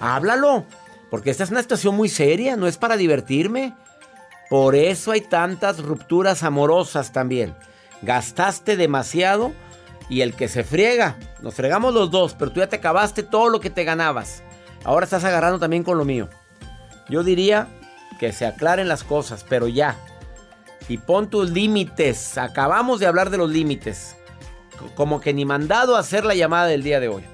Háblalo. 0.00 0.64
Porque 1.10 1.30
esta 1.30 1.44
es 1.44 1.50
una 1.50 1.62
situación 1.62 1.94
muy 1.94 2.08
seria, 2.08 2.56
no 2.56 2.66
es 2.66 2.76
para 2.76 2.96
divertirme. 2.96 3.74
Por 4.50 4.74
eso 4.74 5.12
hay 5.12 5.20
tantas 5.20 5.82
rupturas 5.82 6.42
amorosas 6.42 7.12
también. 7.12 7.54
Gastaste 8.02 8.76
demasiado 8.76 9.52
y 10.08 10.22
el 10.22 10.34
que 10.34 10.48
se 10.48 10.64
friega, 10.64 11.16
nos 11.40 11.54
fregamos 11.54 11.92
los 11.92 12.10
dos, 12.10 12.34
pero 12.34 12.50
tú 12.50 12.60
ya 12.60 12.68
te 12.68 12.76
acabaste 12.76 13.22
todo 13.22 13.48
lo 13.48 13.60
que 13.60 13.70
te 13.70 13.84
ganabas. 13.84 14.42
Ahora 14.84 15.04
estás 15.04 15.24
agarrando 15.24 15.58
también 15.58 15.82
con 15.82 15.98
lo 15.98 16.04
mío. 16.04 16.28
Yo 17.08 17.22
diría 17.22 17.68
que 18.18 18.32
se 18.32 18.46
aclaren 18.46 18.88
las 18.88 19.04
cosas, 19.04 19.44
pero 19.48 19.68
ya. 19.68 19.96
Y 20.88 20.98
pon 20.98 21.28
tus 21.28 21.50
límites. 21.50 22.38
Acabamos 22.38 23.00
de 23.00 23.06
hablar 23.06 23.30
de 23.30 23.38
los 23.38 23.50
límites. 23.50 24.16
Como 24.94 25.20
que 25.20 25.34
ni 25.34 25.44
mandado 25.44 25.96
a 25.96 26.00
hacer 26.00 26.24
la 26.24 26.34
llamada 26.34 26.66
del 26.66 26.82
día 26.82 27.00
de 27.00 27.08
hoy. 27.08 27.24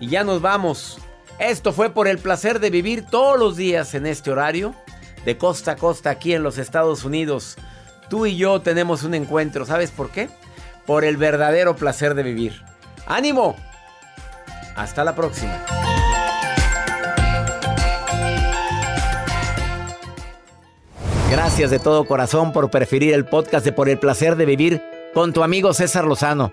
Y 0.00 0.08
ya 0.08 0.24
nos 0.24 0.40
vamos. 0.40 0.98
Esto 1.38 1.72
fue 1.72 1.90
por 1.90 2.06
el 2.06 2.18
placer 2.18 2.60
de 2.60 2.70
vivir 2.70 3.04
todos 3.06 3.38
los 3.38 3.56
días 3.56 3.94
en 3.94 4.06
este 4.06 4.30
horario, 4.30 4.74
de 5.24 5.36
costa 5.36 5.72
a 5.72 5.76
costa 5.76 6.10
aquí 6.10 6.32
en 6.32 6.42
los 6.42 6.58
Estados 6.58 7.04
Unidos. 7.04 7.56
Tú 8.08 8.26
y 8.26 8.36
yo 8.36 8.60
tenemos 8.60 9.02
un 9.02 9.14
encuentro, 9.14 9.66
¿sabes 9.66 9.90
por 9.90 10.10
qué? 10.10 10.28
Por 10.86 11.04
el 11.04 11.16
verdadero 11.16 11.74
placer 11.74 12.14
de 12.14 12.22
vivir. 12.22 12.62
¡Ánimo! 13.06 13.56
Hasta 14.76 15.02
la 15.02 15.14
próxima. 15.14 15.64
Gracias 21.30 21.70
de 21.70 21.80
todo 21.80 22.04
corazón 22.04 22.52
por 22.52 22.70
preferir 22.70 23.12
el 23.12 23.24
podcast 23.24 23.64
de 23.64 23.72
Por 23.72 23.88
el 23.88 23.98
placer 23.98 24.36
de 24.36 24.46
vivir 24.46 24.82
con 25.12 25.32
tu 25.32 25.42
amigo 25.42 25.74
César 25.74 26.04
Lozano. 26.04 26.52